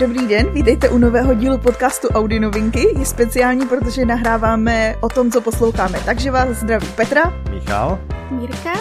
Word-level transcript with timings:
Dobrý 0.00 0.26
den, 0.26 0.50
vítejte 0.52 0.88
u 0.88 0.98
nového 0.98 1.34
dílu 1.34 1.58
podcastu 1.58 2.08
Audi 2.08 2.40
Novinky. 2.40 2.98
Je 2.98 3.06
speciální, 3.06 3.66
protože 3.66 4.04
nahráváme 4.04 4.96
o 5.00 5.08
tom, 5.08 5.30
co 5.30 5.40
posloucháme. 5.40 5.98
Takže 6.04 6.30
vás 6.30 6.48
zdraví 6.48 6.86
Petra, 6.96 7.32
Michal 7.50 8.00
Mirka 8.30 8.72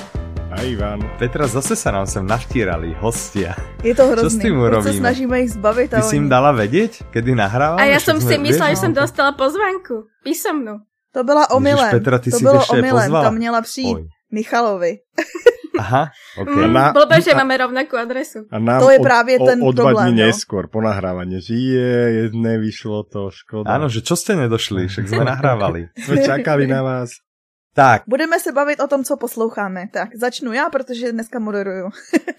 a 0.52 0.62
Ivan. 0.62 1.00
Petra, 1.20 1.48
zase 1.48 1.76
sa 1.76 1.92
nám 1.92 2.08
sem 2.08 2.24
naštírali 2.24 2.96
hostia. 3.04 3.52
Je 3.84 3.92
to 3.92 4.08
hrozný. 4.08 4.24
Čo 4.24 4.30
s 4.32 4.38
tým 4.40 4.56
urobíme? 4.64 4.96
se 4.96 4.98
snažíme 4.98 5.36
ich 5.44 5.52
zbavit. 5.52 5.92
Ty 5.92 6.08
si 6.08 6.16
im 6.16 6.32
dala 6.32 6.56
vedieť, 6.56 7.12
kedy 7.12 7.36
nahrávame? 7.36 7.84
A 7.84 7.92
ja 7.92 8.00
som 8.00 8.16
si 8.24 8.40
myslela, 8.40 8.72
že 8.72 8.88
som 8.88 8.96
dostala 8.96 9.36
pozvánku. 9.36 10.08
Písomnú. 10.24 10.88
To 11.12 11.28
byla 11.28 11.52
omylem. 11.52 11.92
Ježiš, 11.92 12.00
Petra, 12.00 12.18
ty 12.20 12.32
to 12.32 12.38
si 12.38 12.44
bylo 12.48 12.64
omylem, 12.72 12.96
pozvala. 12.96 13.28
to 13.28 13.36
měla 13.36 13.60
přijít 13.62 13.96
Oj. 13.96 14.08
Michalovi. 14.32 14.94
Aha, 15.80 16.04
okay. 16.36 16.68
Mm, 16.68 16.74
na, 16.76 16.92
blbé, 16.92 17.24
že 17.24 17.32
máme 17.32 17.56
rovnakú 17.56 17.96
adresu. 17.96 18.44
A 18.52 18.60
nám 18.60 18.84
to 18.84 18.92
je 18.92 19.00
právě 19.00 19.40
o, 19.40 19.46
ten 19.48 19.58
o, 19.64 19.68
o 19.68 19.72
dva 19.72 19.92
dní 19.96 20.20
no? 20.20 20.28
neskôr 20.28 20.68
po 20.68 20.84
nahrávaní, 20.84 21.40
že 21.40 21.56
je, 21.56 21.94
jedné 22.28 22.60
vyšlo 22.60 23.08
to, 23.08 23.32
škoda. 23.32 23.72
Áno, 23.72 23.88
že 23.88 24.04
čo 24.04 24.20
ste 24.20 24.36
nedošli, 24.36 24.92
však 24.92 25.08
sme 25.08 25.24
nahrávali. 25.24 25.88
sme 26.06 26.20
čakali 26.20 26.68
na 26.68 26.84
vás. 26.84 27.24
Tak. 27.74 28.04
Budeme 28.08 28.40
se 28.40 28.52
bavit 28.52 28.80
o 28.80 28.88
tom, 28.88 29.04
co 29.04 29.18
posloucháme. 29.18 29.88
Tak, 29.94 30.10
začnu 30.16 30.54
já, 30.54 30.70
protože 30.70 31.12
dneska 31.12 31.40
moderuju. 31.40 31.90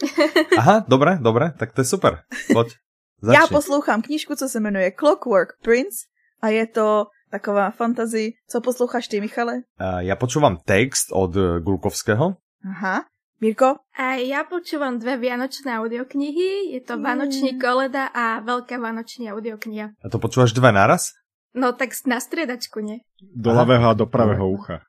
Aha, 0.58 0.84
dobré, 0.88 1.18
dobré, 1.20 1.52
tak 1.56 1.72
to 1.72 1.80
je 1.80 1.84
super. 1.84 2.18
Poď. 2.52 2.77
Začni. 3.22 3.36
Já 3.41 3.46
poslouchám 3.46 4.02
knížku, 4.02 4.34
co 4.34 4.48
se 4.48 4.60
jmenuje 4.60 4.92
Clockwork 4.92 5.48
Prince 5.62 6.08
a 6.42 6.48
je 6.48 6.66
to 6.66 7.06
taková 7.30 7.70
fantasy. 7.70 8.32
Co 8.48 8.60
posloucháš 8.60 9.08
ty, 9.08 9.20
Michale? 9.20 9.62
Uh, 9.77 10.00
ja 10.02 10.16
počúvam 10.16 10.58
text 10.64 11.12
od 11.12 11.60
Gulkovského. 11.60 12.41
Aha. 12.64 13.04
Mirko? 13.40 13.80
A 13.96 14.20
ja 14.20 14.44
počúvam 14.44 15.00
dve 15.00 15.16
vianočné 15.16 15.80
audioknihy. 15.80 16.77
Je 16.77 16.80
to 16.84 17.00
mm. 17.00 17.02
Vánočný 17.02 17.50
koleda 17.56 18.12
a 18.12 18.44
Veľká 18.44 18.77
vánočná 18.77 19.32
audiokniha. 19.32 19.97
A 19.97 20.06
to 20.12 20.20
počúvaš 20.20 20.52
dve 20.52 20.69
naraz? 20.77 21.16
No 21.56 21.72
tak 21.72 21.97
na 22.05 22.20
striedačku, 22.20 22.84
nie? 22.84 23.00
Do 23.19 23.56
ľavého 23.56 23.91
a 23.91 23.97
do 23.97 24.05
pravého 24.05 24.44
ucha. 24.44 24.84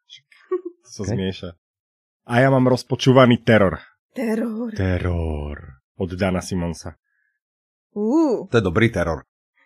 To 0.83 0.89
sa 0.99 1.07
okay. 1.07 1.15
zmieša. 1.15 1.49
A 2.27 2.33
ja 2.43 2.51
mám 2.51 2.67
rozpočúvaný 2.67 3.39
teror. 3.41 3.79
Teror. 4.11 4.75
Teror. 4.75 5.57
Od 5.95 6.11
Dana 6.19 6.43
Simonsa. 6.43 6.99
Uh. 7.95 8.51
To 8.51 8.55
je 8.59 8.63
dobrý 8.63 8.91
teror. 8.91 9.23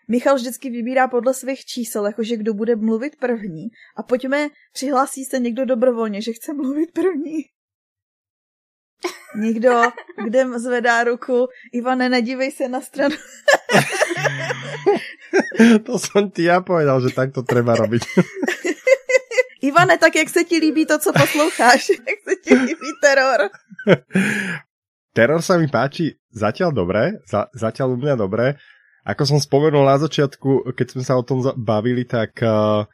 Michal 0.08 0.38
vždycky 0.38 0.70
vybírá 0.70 1.09
podle 1.09 1.33
svých 1.33 1.66
čísel, 1.66 2.05
jakože 2.05 2.38
kdo 2.38 2.53
bude 2.53 2.75
mluvit 2.75 3.17
první. 3.17 3.73
A 3.97 4.03
pojďme, 4.03 4.49
přihlásí 4.73 5.25
se 5.25 5.39
někdo 5.39 5.66
dobrovolně, 5.66 6.22
že 6.22 6.33
chce 6.33 6.53
mluvit 6.53 6.94
první. 6.94 7.49
Nikdo, 9.36 9.92
kde 10.25 10.59
zvedá 10.59 11.03
ruku. 11.03 11.48
Ivane, 11.73 12.09
nedívej 12.09 12.52
se 12.52 12.67
na 12.67 12.81
stranu. 12.81 13.16
to 15.86 16.00
som 16.00 16.31
ti 16.31 16.44
ja 16.48 16.61
povedal, 16.61 17.02
že 17.02 17.11
tak 17.11 17.36
to 17.36 17.44
treba 17.44 17.76
robiť. 17.76 18.03
Ivane, 19.66 19.98
tak 19.98 20.16
jak 20.16 20.30
se 20.30 20.44
ti 20.44 20.59
líbí 20.59 20.86
to, 20.86 21.00
co 21.00 21.14
posloucháš? 21.14 21.89
Jak 22.08 22.20
se 22.30 22.36
ti 22.44 22.56
líbí 22.56 22.89
teror? 23.02 23.50
teror 25.14 25.42
sa 25.42 25.58
mi 25.58 25.72
páči 25.72 26.20
zatiaľ 26.30 26.76
dobre, 26.76 27.23
za, 27.26 27.48
zatiaľ 27.56 27.95
u 27.95 27.98
mňa 27.98 28.16
dobre. 28.20 28.59
Ako 29.06 29.26
som 29.26 29.39
spomenul 29.39 29.86
na 29.86 29.98
začiatku, 29.98 30.76
keď 30.76 30.88
sme 30.92 31.03
sa 31.06 31.17
o 31.17 31.23
tom 31.23 31.42
bavili, 31.56 32.06
tak 32.06 32.42
uh, 32.42 32.86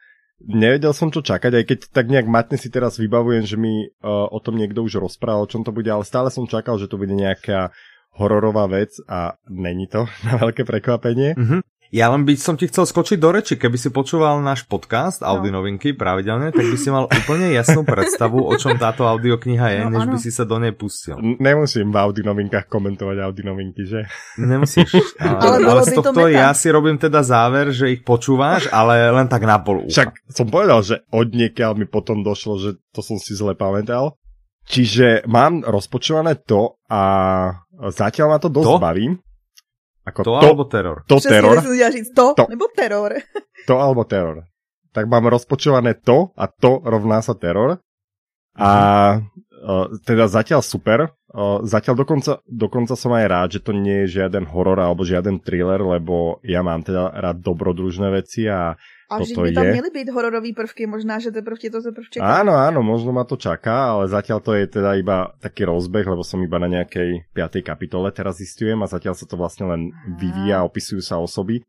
nevedel 0.48 0.94
som 0.94 1.14
čo 1.14 1.22
čakať, 1.22 1.52
aj 1.62 1.66
keď 1.66 1.80
tak 1.92 2.10
nejak 2.10 2.28
matne 2.30 2.58
si 2.58 2.72
teraz 2.74 2.98
vybavujem, 2.98 3.46
že 3.46 3.58
mi 3.58 3.88
uh, 3.88 4.28
o 4.30 4.40
tom 4.42 4.58
niekto 4.58 4.82
už 4.82 5.02
rozprával, 5.02 5.46
o 5.46 5.52
čom 5.52 5.62
to 5.62 5.74
bude, 5.74 5.88
ale 5.90 6.08
stále 6.08 6.34
som 6.34 6.50
čakal, 6.50 6.78
že 6.82 6.90
to 6.90 6.98
bude 6.98 7.14
nejaká 7.14 7.74
hororová 8.12 8.68
vec 8.68 8.92
a 9.08 9.40
není 9.48 9.88
to 9.88 10.08
na 10.28 10.36
veľké 10.40 10.68
prekvapenie. 10.68 11.38
Mm-hmm. 11.38 11.62
Ja 11.92 12.08
len 12.08 12.24
by 12.24 12.40
som 12.40 12.56
ti 12.56 12.72
chcel 12.72 12.88
skočiť 12.88 13.20
do 13.20 13.36
reči, 13.36 13.60
keby 13.60 13.76
si 13.76 13.92
počúval 13.92 14.40
náš 14.40 14.64
podcast 14.64 15.20
no. 15.20 15.36
Audi 15.36 15.52
novinky 15.52 15.92
pravidelne, 15.92 16.56
tak 16.56 16.64
by 16.64 16.78
si 16.80 16.88
mal 16.88 17.12
úplne 17.12 17.52
jasnú 17.52 17.84
predstavu, 17.84 18.48
o 18.48 18.56
čom 18.56 18.80
táto 18.80 19.04
audiokniha 19.04 19.68
je, 19.76 19.82
no, 19.84 19.92
než 19.92 20.04
ano. 20.08 20.12
by 20.16 20.18
si 20.24 20.32
sa 20.32 20.48
do 20.48 20.56
nej 20.56 20.72
pustil. 20.72 21.20
Nemusím 21.20 21.92
v 21.92 21.98
Audi 22.00 22.24
novinkách 22.24 22.72
komentovať 22.72 23.18
Audi 23.28 23.44
novinky, 23.44 23.84
že? 23.84 24.08
Nemusíš. 24.40 24.88
Ale, 25.20 25.38
ale, 25.38 25.58
ale 25.68 25.82
z 25.84 26.00
tohto 26.00 26.32
ja 26.32 26.56
si 26.56 26.72
robím 26.72 26.96
teda 26.96 27.22
záver, 27.28 27.76
že 27.76 27.92
ich 27.92 28.02
počúvaš, 28.02 28.72
ale 28.72 29.12
len 29.12 29.28
tak 29.28 29.44
na 29.44 29.60
pol 29.60 29.86
ucha. 29.86 30.08
Však 30.08 30.10
som 30.32 30.48
povedal, 30.48 30.80
že 30.82 31.04
od 31.12 31.28
niekiaľ 31.30 31.76
mi 31.76 31.86
potom 31.86 32.24
došlo, 32.24 32.58
že 32.58 32.80
to 32.96 33.04
som 33.04 33.20
si 33.20 33.36
zle 33.36 33.54
pamätal. 33.54 34.16
Čiže 34.66 35.28
mám 35.28 35.68
rozpočované 35.68 36.40
to 36.42 36.80
a 36.88 37.02
zatiaľ 37.92 38.28
ma 38.32 38.38
to 38.40 38.50
dosť 38.50 38.72
to? 38.72 38.80
baví. 38.80 39.06
Ako 40.06 40.20
to, 40.26 40.32
to 40.34 40.48
alebo 40.48 40.64
teror? 40.66 41.04
To 41.08 41.16
Přesně, 41.16 41.30
teror. 41.30 41.62
říct 41.92 42.14
to, 42.16 42.34
to, 42.38 42.46
nebo 42.50 42.66
teror. 42.76 43.14
To 43.68 43.78
alebo 43.78 44.04
teror. 44.04 44.42
Tak 44.92 45.06
mám 45.06 45.26
rozpočované 45.30 45.94
to 45.94 46.34
a 46.34 46.50
to 46.50 46.82
rovná 46.82 47.22
sa 47.22 47.38
teror. 47.38 47.78
A 48.58 48.72
uh, 49.22 49.88
teda 50.04 50.26
zatiaľ 50.28 50.66
super. 50.66 51.14
Uh, 51.30 51.62
zatiaľ 51.64 52.04
dokonca, 52.04 52.42
dokonca 52.50 52.98
som 52.98 53.14
aj 53.14 53.26
rád, 53.30 53.48
že 53.56 53.64
to 53.64 53.72
nie 53.72 54.04
je 54.04 54.20
žiaden 54.20 54.50
horor 54.50 54.82
alebo 54.82 55.06
žiaden 55.06 55.40
thriller, 55.40 55.80
lebo 55.80 56.42
ja 56.44 56.66
mám 56.66 56.84
teda 56.84 57.14
rád 57.16 57.38
dobrodružné 57.40 58.12
veci 58.12 58.50
a 58.50 58.76
a 59.12 59.20
toto 59.20 59.44
by 59.44 59.52
tam 59.52 59.66
je. 59.66 59.72
měly 59.72 59.90
být 59.94 60.10
hororové 60.10 60.56
prvky, 60.56 60.88
možná, 60.88 61.20
že 61.20 61.36
teprve 61.36 61.60
to 61.68 61.84
teprve 61.84 62.08
čeká. 62.08 62.24
Áno, 62.24 62.56
áno, 62.56 62.80
možno 62.80 63.12
ma 63.12 63.28
to 63.28 63.36
čaká, 63.36 63.92
ale 63.92 64.08
zatiaľ 64.08 64.40
to 64.40 64.56
je 64.56 64.72
teda 64.72 64.96
iba 64.96 65.36
taký 65.44 65.68
rozbeh, 65.68 66.08
lebo 66.08 66.24
som 66.24 66.40
iba 66.40 66.56
na 66.56 66.72
nejakej 66.72 67.28
5. 67.36 67.60
kapitole 67.60 68.08
teraz 68.16 68.40
zistujem 68.40 68.80
a 68.80 68.88
zatiaľ 68.88 69.20
sa 69.20 69.28
to 69.28 69.36
vlastne 69.36 69.68
len 69.68 69.82
vyvíja, 70.16 70.64
opisujú 70.64 71.04
sa 71.04 71.20
osoby. 71.20 71.60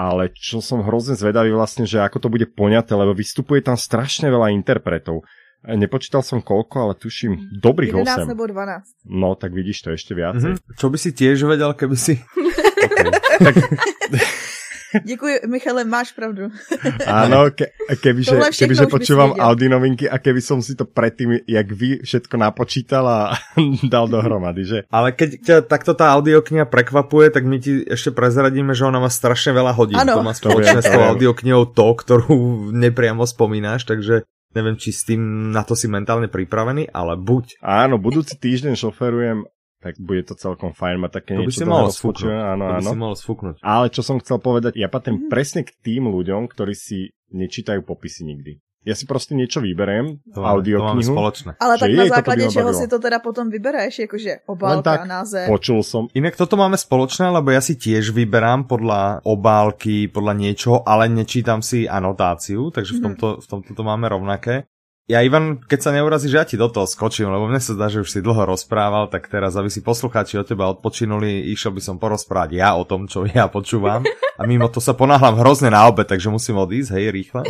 Ale 0.00 0.32
čo 0.32 0.64
som 0.64 0.80
hrozne 0.80 1.12
zvedavý 1.12 1.52
vlastne, 1.52 1.84
že 1.84 2.00
ako 2.00 2.24
to 2.24 2.28
bude 2.32 2.48
poňaté, 2.56 2.96
lebo 2.96 3.12
vystupuje 3.12 3.60
tam 3.60 3.76
strašne 3.76 4.32
veľa 4.32 4.48
interpretov. 4.56 5.28
Nepočítal 5.60 6.24
som 6.24 6.40
koľko, 6.40 6.88
ale 6.88 6.92
tuším 6.96 7.60
dobrých 7.60 7.92
11 7.92 8.24
8. 8.24 8.32
nebo 8.32 8.48
12. 8.48 9.04
No, 9.12 9.36
tak 9.36 9.52
vidíš 9.52 9.84
to 9.84 9.92
ešte 9.92 10.16
viacej. 10.16 10.56
Mm-hmm. 10.56 10.76
Čo 10.80 10.88
by 10.88 10.96
si 10.96 11.10
tiež 11.12 11.44
vedel, 11.44 11.76
keby 11.76 11.96
si... 12.00 12.16
okay. 12.88 13.12
tak, 13.36 13.54
Děkuji, 15.04 15.40
Michale, 15.46 15.84
máš 15.84 16.12
pravdu. 16.12 16.50
Áno, 17.06 17.50
ke, 17.54 17.70
kebyže, 18.02 18.34
kebyže 18.50 18.86
počúvam 18.90 19.38
Audi 19.38 19.70
novinky 19.70 20.10
a 20.10 20.18
keby 20.18 20.42
som 20.42 20.58
si 20.58 20.74
to 20.74 20.86
predtým, 20.86 21.46
jak 21.46 21.66
vy, 21.70 22.02
všetko 22.02 22.34
napočítal 22.34 23.04
a 23.06 23.18
dal 23.92 24.10
dohromady, 24.10 24.62
že? 24.66 24.78
Ale 24.90 25.14
keď 25.14 25.28
ťa 25.42 25.56
takto 25.66 25.94
tá 25.94 26.10
audiokniha 26.18 26.66
prekvapuje, 26.66 27.30
tak 27.30 27.46
my 27.46 27.56
ti 27.62 27.86
ešte 27.86 28.10
prezradíme, 28.10 28.74
že 28.74 28.86
ona 28.86 28.98
má 28.98 29.10
strašne 29.10 29.54
veľa 29.54 29.72
hodín. 29.78 29.98
Ano. 29.98 30.18
To 30.18 30.26
má 30.26 30.34
spoločné 30.34 30.82
s 30.82 30.90
tou 30.90 31.02
audioknihou 31.02 31.70
to, 31.70 31.86
ktorú 31.94 32.70
nepriamo 32.74 33.22
spomínáš, 33.22 33.86
takže 33.86 34.26
neviem, 34.54 34.74
či 34.74 34.90
s 34.90 35.06
tým 35.06 35.54
na 35.54 35.62
to 35.62 35.78
si 35.78 35.86
mentálne 35.86 36.26
pripravený, 36.26 36.90
ale 36.90 37.14
buď. 37.14 37.62
Áno, 37.62 38.02
budúci 38.02 38.34
týždeň 38.34 38.74
šoferujem 38.74 39.46
tak 39.80 39.96
bude 39.96 40.22
to 40.28 40.36
celkom 40.36 40.76
fajn 40.76 41.00
mať 41.00 41.12
také 41.12 41.32
to 41.34 41.40
niečo. 41.42 41.50
By 41.50 41.56
si 41.56 41.66
mal 41.66 41.86
sfúknuť. 41.88 42.30
Áno, 42.30 42.64
to 42.68 42.72
by 42.76 42.84
áno. 42.84 42.92
si 42.92 42.98
mal 43.00 43.14
sfúknuť. 43.16 43.54
Ale 43.64 43.86
čo 43.88 44.02
som 44.04 44.20
chcel 44.20 44.38
povedať, 44.38 44.76
ja 44.76 44.92
patrím 44.92 45.26
mm. 45.26 45.30
presne 45.32 45.64
k 45.64 45.72
tým 45.80 46.04
ľuďom, 46.12 46.46
ktorí 46.46 46.76
si 46.76 47.16
nečítajú 47.32 47.80
popisy 47.80 48.28
nikdy. 48.28 48.60
Ja 48.80 48.96
si 48.96 49.04
prostě 49.04 49.34
niečo 49.36 49.60
vyberiem, 49.60 50.24
to 50.34 50.40
audioknihu. 50.40 51.12
To 51.12 51.12
spoločné. 51.12 51.52
Ale 51.60 51.76
tak 51.76 51.92
na 51.92 52.06
základě 52.16 52.48
čeho 52.48 52.72
si 52.72 52.88
to 52.88 52.96
teda 52.96 53.20
potom 53.20 53.52
vybereš, 53.52 54.08
jakože 54.08 54.48
obálka, 54.48 54.82
tak, 54.82 55.04
název. 55.04 55.52
počul 55.52 55.84
som. 55.84 56.08
Inak 56.16 56.32
toto 56.40 56.56
máme 56.56 56.80
spoločné, 56.80 57.28
lebo 57.28 57.52
ja 57.52 57.60
si 57.60 57.76
tiež 57.76 58.16
vyberám 58.16 58.64
podľa 58.64 59.20
obálky, 59.20 60.08
podľa 60.08 60.32
niečoho, 60.32 60.80
ale 60.88 61.12
nečítam 61.12 61.60
si 61.60 61.84
anotáciu, 61.84 62.72
takže 62.72 62.96
v 62.96 62.96
mhm. 62.96 63.04
tomto, 63.04 63.26
v 63.44 63.46
tomto 63.52 63.70
to 63.76 63.82
máme 63.84 64.08
rovnaké. 64.08 64.64
Ja 65.10 65.26
Ivan, 65.26 65.58
keď 65.58 65.80
sa 65.82 65.90
neurazíš, 65.90 66.38
ja 66.38 66.46
ti 66.46 66.54
do 66.54 66.70
toho 66.70 66.86
skočím, 66.86 67.34
lebo 67.34 67.50
mne 67.50 67.58
sa 67.58 67.74
zdá, 67.74 67.90
že 67.90 67.98
už 67.98 68.14
si 68.14 68.22
dlho 68.22 68.46
rozprával, 68.46 69.10
tak 69.10 69.26
teraz, 69.26 69.58
aby 69.58 69.66
si 69.66 69.82
poslucháči 69.82 70.38
od 70.38 70.46
teba 70.46 70.70
odpočinuli, 70.70 71.50
išiel 71.50 71.74
by 71.74 71.82
som 71.82 71.98
porozprávať 71.98 72.54
ja 72.54 72.78
o 72.78 72.86
tom, 72.86 73.10
čo 73.10 73.26
ja 73.26 73.50
počúvam. 73.50 74.06
A 74.38 74.46
mimo 74.46 74.70
to 74.70 74.78
sa 74.78 74.94
ponáhľam 74.94 75.42
hrozne 75.42 75.74
na 75.74 75.82
obed, 75.90 76.06
takže 76.06 76.30
musím 76.30 76.62
odísť, 76.62 76.94
hej, 76.94 77.10
rýchle. 77.10 77.42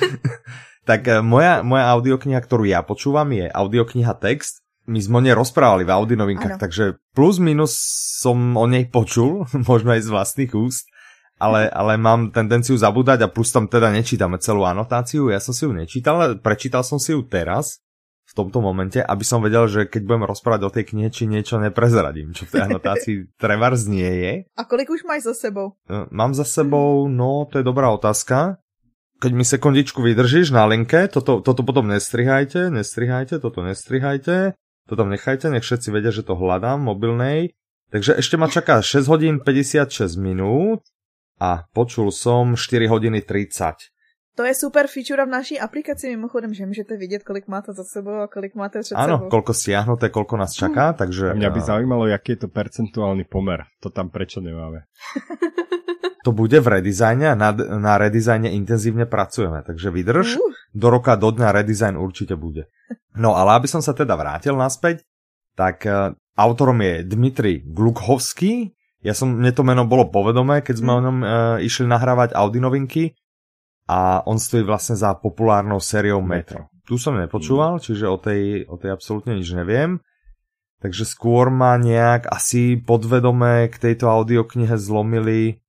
tak 0.90 1.08
eh, 1.08 1.24
moja, 1.24 1.64
moja 1.64 1.96
audiokniha, 1.96 2.44
ktorú 2.44 2.68
ja 2.68 2.84
počúvam, 2.84 3.32
je 3.32 3.48
audiokniha 3.48 4.12
text. 4.20 4.60
My 4.84 5.00
sme 5.00 5.16
o 5.16 5.24
nej 5.24 5.32
rozprávali 5.32 5.88
v 5.88 5.96
Audi 5.96 6.20
novinkách, 6.20 6.60
takže 6.60 7.00
plus 7.16 7.40
minus 7.40 7.72
som 8.20 8.36
o 8.60 8.68
nej 8.68 8.84
počul, 8.84 9.48
možno 9.70 9.96
aj 9.96 10.04
z 10.04 10.12
vlastných 10.12 10.52
úst 10.52 10.84
ale, 11.40 11.72
ale 11.72 11.96
mám 11.96 12.28
tendenciu 12.28 12.76
zabúdať 12.76 13.24
a 13.24 13.32
plus 13.32 13.48
tam 13.48 13.64
teda 13.64 13.88
nečítame 13.88 14.36
celú 14.36 14.68
anotáciu, 14.68 15.32
ja 15.32 15.40
som 15.40 15.56
si 15.56 15.64
ju 15.64 15.72
nečítal, 15.72 16.36
prečítal 16.38 16.84
som 16.84 17.00
si 17.00 17.16
ju 17.16 17.24
teraz, 17.24 17.80
v 18.30 18.38
tomto 18.38 18.62
momente, 18.62 19.02
aby 19.02 19.24
som 19.26 19.42
vedel, 19.42 19.66
že 19.66 19.90
keď 19.90 20.06
budem 20.06 20.24
rozprávať 20.30 20.60
o 20.62 20.70
tej 20.70 20.84
knihe, 20.94 21.10
či 21.10 21.26
niečo 21.26 21.58
neprezradím, 21.58 22.30
čo 22.30 22.46
v 22.46 22.52
tej 22.54 22.62
anotácii 22.70 23.16
trevars 23.42 23.90
nie 23.90 24.06
je. 24.06 24.32
A 24.54 24.62
kolik 24.62 24.86
už 24.86 25.02
máš 25.02 25.26
za 25.26 25.50
sebou? 25.50 25.74
E, 25.90 26.06
mám 26.14 26.30
za 26.30 26.46
sebou, 26.46 27.10
no 27.10 27.50
to 27.50 27.58
je 27.58 27.66
dobrá 27.66 27.90
otázka. 27.90 28.62
Keď 29.18 29.32
mi 29.34 29.42
sekundičku 29.42 29.98
vydržíš 30.00 30.54
na 30.54 30.64
linke, 30.64 31.10
toto, 31.10 31.42
toto 31.42 31.66
potom 31.66 31.90
nestrihajte, 31.90 32.70
nestrihajte, 32.70 33.42
toto 33.42 33.66
nestrihajte, 33.66 34.54
to 34.86 34.92
tam 34.94 35.10
nechajte, 35.10 35.50
nech 35.50 35.66
všetci 35.66 35.90
vedia, 35.90 36.14
že 36.14 36.22
to 36.22 36.38
hľadám 36.38 36.80
mobilnej. 36.86 37.52
Takže 37.90 38.14
ešte 38.14 38.38
ma 38.38 38.46
čaká 38.46 38.78
6 38.78 39.10
hodín 39.10 39.34
56 39.42 40.14
minút 40.16 40.86
a 41.40 41.64
počul 41.72 42.12
som 42.12 42.52
4 42.54 42.86
hodiny 42.86 43.24
30. 43.24 43.74
To 44.38 44.46
je 44.46 44.54
super 44.54 44.86
feature 44.86 45.24
v 45.26 45.28
naší 45.28 45.60
aplikaci 45.60 46.08
mimochodem, 46.16 46.54
že 46.54 46.66
můžete 46.66 46.96
vidět, 46.96 47.24
kolik 47.26 47.48
máte 47.48 47.72
za 47.72 47.84
sebou 47.84 48.24
a 48.24 48.28
kolik 48.28 48.54
máte 48.54 48.80
před 48.80 48.94
Áno, 48.94 49.18
sebou. 49.18 49.28
koľko 49.28 49.52
stiahnuté, 49.52 50.08
koľko 50.08 50.36
nás 50.38 50.54
čaká, 50.54 50.92
takže... 50.94 51.34
Mňa 51.34 51.50
by 51.50 51.60
eh, 51.60 51.66
zaujímalo, 51.66 52.04
aký 52.08 52.38
je 52.38 52.46
to 52.46 52.48
percentuálny 52.48 53.26
pomer. 53.26 53.66
To 53.82 53.90
tam 53.90 54.08
prečo 54.08 54.40
nemáme. 54.40 54.86
To 56.20 56.36
bude 56.36 56.60
v 56.60 56.68
redizajne 56.68 57.32
a 57.32 57.36
na, 57.36 57.48
na 57.80 57.96
redizajne 57.96 58.52
intenzívne 58.52 59.08
pracujeme, 59.08 59.64
takže 59.64 59.88
vydrž. 59.88 60.36
Uh, 60.36 60.52
Do 60.76 60.92
roka, 60.92 61.16
do 61.16 61.32
dňa 61.32 61.48
redizajn 61.48 61.96
určite 61.96 62.36
bude. 62.36 62.68
No 63.16 63.32
ale 63.40 63.56
aby 63.56 63.64
som 63.64 63.80
sa 63.80 63.96
teda 63.96 64.20
vrátil 64.20 64.52
naspäť, 64.52 65.00
tak 65.56 65.80
uh, 65.88 66.12
autorom 66.36 66.76
je 66.84 67.08
Dmitri 67.08 67.64
Glukhovský. 67.64 68.76
Ja 69.00 69.16
som, 69.16 69.32
mne 69.32 69.52
to 69.56 69.64
meno 69.64 69.88
bolo 69.88 70.12
povedomé, 70.12 70.60
keď 70.60 70.76
sme 70.76 70.92
o 70.92 71.00
ňom 71.00 71.16
uh, 71.20 71.28
išli 71.64 71.88
nahrávať 71.88 72.36
Audi 72.36 72.60
novinky 72.60 73.04
a 73.88 74.20
on 74.28 74.36
stojí 74.36 74.60
vlastne 74.60 74.94
za 74.94 75.16
populárnou 75.16 75.80
sériou 75.80 76.20
Metro. 76.20 76.68
Tu 76.84 77.00
som 77.00 77.16
nepočúval, 77.16 77.80
čiže 77.80 78.04
o 78.04 78.20
tej, 78.20 78.68
o 78.68 78.76
tej 78.76 78.92
absolútne 78.92 79.38
nič 79.38 79.56
neviem. 79.56 80.04
Takže 80.84 81.08
skôr 81.08 81.48
ma 81.52 81.76
nejak 81.80 82.28
asi 82.28 82.76
podvedome 82.76 83.68
k 83.72 83.76
tejto 83.76 84.08
audioknihe 84.08 84.76
zlomili 84.80 85.60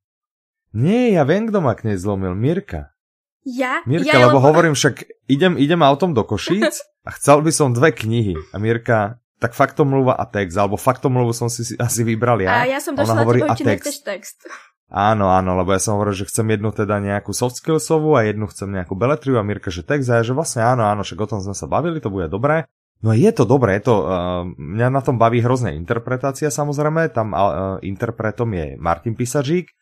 nie, 0.72 1.12
ja 1.12 1.27
viem, 1.27 1.51
kto 1.51 1.60
ma 1.60 1.75
k 1.75 1.92
nej 1.92 1.98
zlomil. 2.00 2.31
Mirka. 2.31 2.95
Ja? 3.44 3.84
Mirka, 3.84 4.16
ja, 4.16 4.31
lebo 4.31 4.39
hovorím 4.39 4.72
však, 4.72 5.27
idem, 5.27 5.60
idem 5.60 5.84
autom 5.84 6.16
do 6.16 6.24
Košíc 6.24 6.80
a 7.07 7.12
chcel 7.19 7.44
by 7.44 7.51
som 7.51 7.75
dve 7.75 7.92
knihy. 7.92 8.39
A 8.56 8.56
Mirka, 8.56 9.19
tak 9.42 9.58
faktomluva 9.58 10.14
a 10.14 10.30
text, 10.30 10.54
alebo 10.54 10.78
faktomluvu 10.78 11.34
som 11.34 11.50
si 11.50 11.74
asi 11.82 12.06
vybral 12.06 12.38
ja. 12.46 12.62
A 12.62 12.70
ja 12.70 12.78
som 12.78 12.94
došla 12.94 13.26
hovorí 13.26 13.42
a 13.42 13.58
text. 13.58 14.06
text. 14.06 14.46
Áno, 14.92 15.34
áno, 15.34 15.58
lebo 15.58 15.74
ja 15.74 15.82
som 15.82 15.98
hovoril, 15.98 16.14
že 16.14 16.30
chcem 16.30 16.46
jednu 16.46 16.70
teda 16.70 17.02
nejakú 17.02 17.34
soft 17.34 17.58
skillsovú 17.58 18.14
a 18.14 18.28
jednu 18.28 18.46
chcem 18.52 18.70
nejakú 18.70 18.94
beletriu 18.94 19.40
a 19.40 19.44
Mirka, 19.44 19.74
že 19.74 19.82
text 19.82 20.12
a 20.14 20.20
ja, 20.20 20.24
že 20.24 20.38
vlastne 20.38 20.62
áno, 20.62 20.86
áno, 20.86 21.02
však 21.02 21.26
o 21.26 21.30
tom 21.32 21.40
sme 21.42 21.56
sa 21.58 21.66
bavili, 21.66 21.98
to 22.04 22.14
bude 22.14 22.30
dobré. 22.30 22.70
No 23.02 23.18
je 23.18 23.32
to 23.34 23.50
dobré, 23.50 23.82
je 23.82 23.90
to, 23.90 23.96
uh, 24.06 24.46
mňa 24.46 24.88
na 24.94 25.02
tom 25.02 25.18
baví 25.18 25.42
hrozne 25.42 25.74
interpretácia 25.74 26.54
samozrejme, 26.54 27.10
tam 27.10 27.34
uh, 27.34 27.82
interpretom 27.82 28.54
je 28.54 28.78
Martin 28.78 29.18
Pisařík 29.18 29.74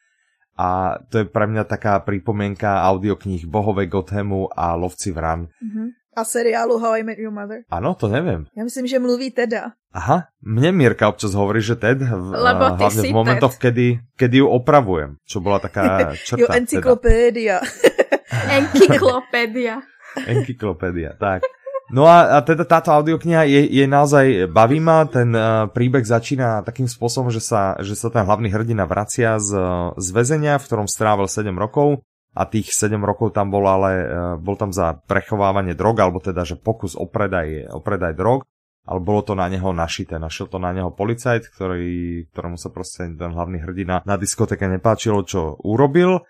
a 0.56 0.96
to 1.12 1.24
je 1.24 1.26
pre 1.28 1.44
mňa 1.50 1.68
taká 1.68 2.00
pripomienka 2.00 2.80
audiokníh 2.88 3.44
Bohovej 3.44 3.92
Gothemu 3.92 4.56
a 4.56 4.78
Lovci 4.80 5.12
vran. 5.12 5.52
uh-huh. 5.52 5.99
A 6.18 6.26
seriálu 6.26 6.82
How 6.82 7.00
I 7.00 7.04
Met 7.04 7.18
Your 7.22 7.32
Mother. 7.32 7.64
Áno, 7.70 7.94
to 7.94 8.10
neviem. 8.10 8.46
Já 8.58 8.64
myslím, 8.64 8.88
že 8.88 9.00
mluví 9.00 9.32
teda. 9.32 9.72
Aha, 9.94 10.30
mne 10.42 10.70
Mirka 10.72 11.10
občas 11.10 11.34
hovorí, 11.34 11.66
že 11.66 11.74
Ted, 11.74 11.98
v, 11.98 12.30
Lebo 12.30 12.66
uh, 12.66 12.78
ty 12.78 12.86
hlavne 12.86 13.02
si 13.02 13.08
v 13.10 13.14
momentoch, 13.14 13.58
kedy, 13.58 14.14
kedy 14.14 14.38
ju 14.38 14.48
opravujem, 14.50 15.18
čo 15.26 15.42
bola 15.42 15.58
taká 15.58 16.14
črta. 16.28 16.42
jo, 16.42 16.46
teda. 16.46 16.58
encyklopédia. 16.62 17.58
Encyklopédia. 18.62 19.82
Encyklopédia, 20.30 21.18
tak. 21.18 21.42
No 21.90 22.06
a, 22.06 22.38
a 22.38 22.46
teda 22.46 22.70
táto 22.70 22.94
audiokniha 22.94 23.50
je, 23.50 23.66
je 23.66 23.86
naozaj, 23.90 24.46
baví 24.54 24.78
ma, 24.78 25.10
ten 25.10 25.34
uh, 25.34 25.66
príbeh 25.74 26.06
začína 26.06 26.62
takým 26.62 26.86
spôsobom, 26.86 27.34
že 27.34 27.42
sa, 27.42 27.74
že 27.82 27.98
sa 27.98 28.14
ten 28.14 28.22
hlavný 28.30 28.46
hrdina 28.54 28.86
vracia 28.86 29.42
z, 29.42 29.58
z 29.98 30.08
väzenia, 30.14 30.62
v 30.62 30.66
ktorom 30.70 30.86
strávil 30.86 31.26
7 31.26 31.50
rokov 31.58 32.06
a 32.40 32.48
tých 32.48 32.72
7 32.72 32.96
rokov 33.04 33.36
tam 33.36 33.52
bol 33.52 33.68
ale, 33.68 33.92
uh, 34.00 34.08
bol 34.40 34.56
tam 34.56 34.72
za 34.72 34.96
prechovávanie 34.96 35.76
drog, 35.76 36.00
alebo 36.00 36.24
teda, 36.24 36.48
že 36.48 36.56
pokus 36.56 36.96
o 36.96 37.04
predaj, 37.04 37.68
o 37.68 37.84
predaj 37.84 38.16
drog, 38.16 38.48
ale 38.90 39.00
bolo 39.04 39.22
to 39.22 39.38
na 39.38 39.46
neho 39.46 39.70
našité, 39.76 40.18
našiel 40.18 40.48
to 40.48 40.58
na 40.58 40.74
neho 40.74 40.90
policajt, 40.90 41.52
ktorý, 41.52 42.26
ktorému 42.34 42.58
sa 42.58 42.74
proste 42.74 43.12
ten 43.12 43.32
hlavný 43.36 43.62
hrdina 43.62 44.02
na 44.02 44.16
diskotéke 44.18 44.66
nepáčilo, 44.66 45.22
čo 45.28 45.62
urobil. 45.62 46.26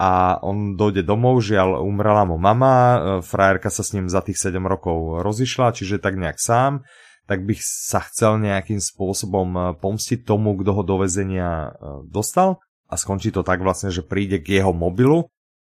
A 0.00 0.40
on 0.40 0.80
dojde 0.80 1.04
domov, 1.04 1.44
žiaľ 1.44 1.84
umrela 1.84 2.24
mu 2.24 2.40
mama, 2.40 2.72
e, 2.72 2.98
frajerka 3.20 3.68
sa 3.68 3.84
s 3.84 3.92
ním 3.92 4.08
za 4.08 4.24
tých 4.24 4.40
7 4.40 4.56
rokov 4.64 5.20
rozišla, 5.20 5.76
čiže 5.76 6.00
tak 6.00 6.16
nejak 6.16 6.40
sám, 6.40 6.88
tak 7.28 7.44
bych 7.44 7.60
sa 7.60 8.00
chcel 8.08 8.40
nejakým 8.40 8.80
spôsobom 8.80 9.48
e, 9.52 9.60
pomstiť 9.76 10.24
tomu, 10.24 10.56
kto 10.56 10.72
ho 10.72 10.82
do 10.88 11.04
väzenia 11.04 11.50
e, 11.52 11.68
dostal. 12.08 12.64
A 12.88 12.96
skončí 12.96 13.28
to 13.28 13.44
tak 13.44 13.60
vlastne, 13.60 13.92
že 13.92 14.00
príde 14.00 14.40
k 14.40 14.64
jeho 14.64 14.72
mobilu, 14.72 15.28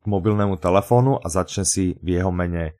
mobilnému 0.08 0.56
telefónu 0.56 1.20
a 1.20 1.26
začne 1.28 1.68
si 1.68 2.00
v 2.00 2.18
jeho 2.18 2.32
mene 2.32 2.74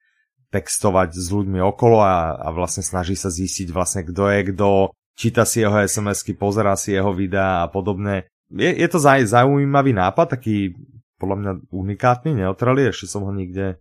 textovať 0.49 1.13
s 1.13 1.29
ľuďmi 1.29 1.61
okolo 1.61 2.01
a, 2.01 2.41
a 2.41 2.49
vlastne 2.57 2.81
snaží 2.81 3.13
sa 3.13 3.29
zistiť 3.29 3.69
vlastne 3.69 4.03
kto 4.09 4.25
je 4.33 4.41
kto, 4.53 4.71
číta 5.13 5.45
si 5.45 5.61
jeho 5.61 5.77
SMS-ky, 5.77 6.33
pozerá 6.33 6.73
si 6.75 6.97
jeho 6.97 7.13
videá 7.13 7.67
a 7.67 7.69
podobne. 7.69 8.25
Je, 8.49 8.73
je 8.73 8.89
to 8.89 8.97
zaujímavý 9.03 9.93
nápad, 9.93 10.41
taký 10.41 10.73
podľa 11.19 11.37
mňa 11.37 11.53
unikátny, 11.75 12.31
neotrelý, 12.33 12.89
ešte 12.89 13.11
som 13.11 13.27
ho 13.27 13.33
nikde, 13.35 13.77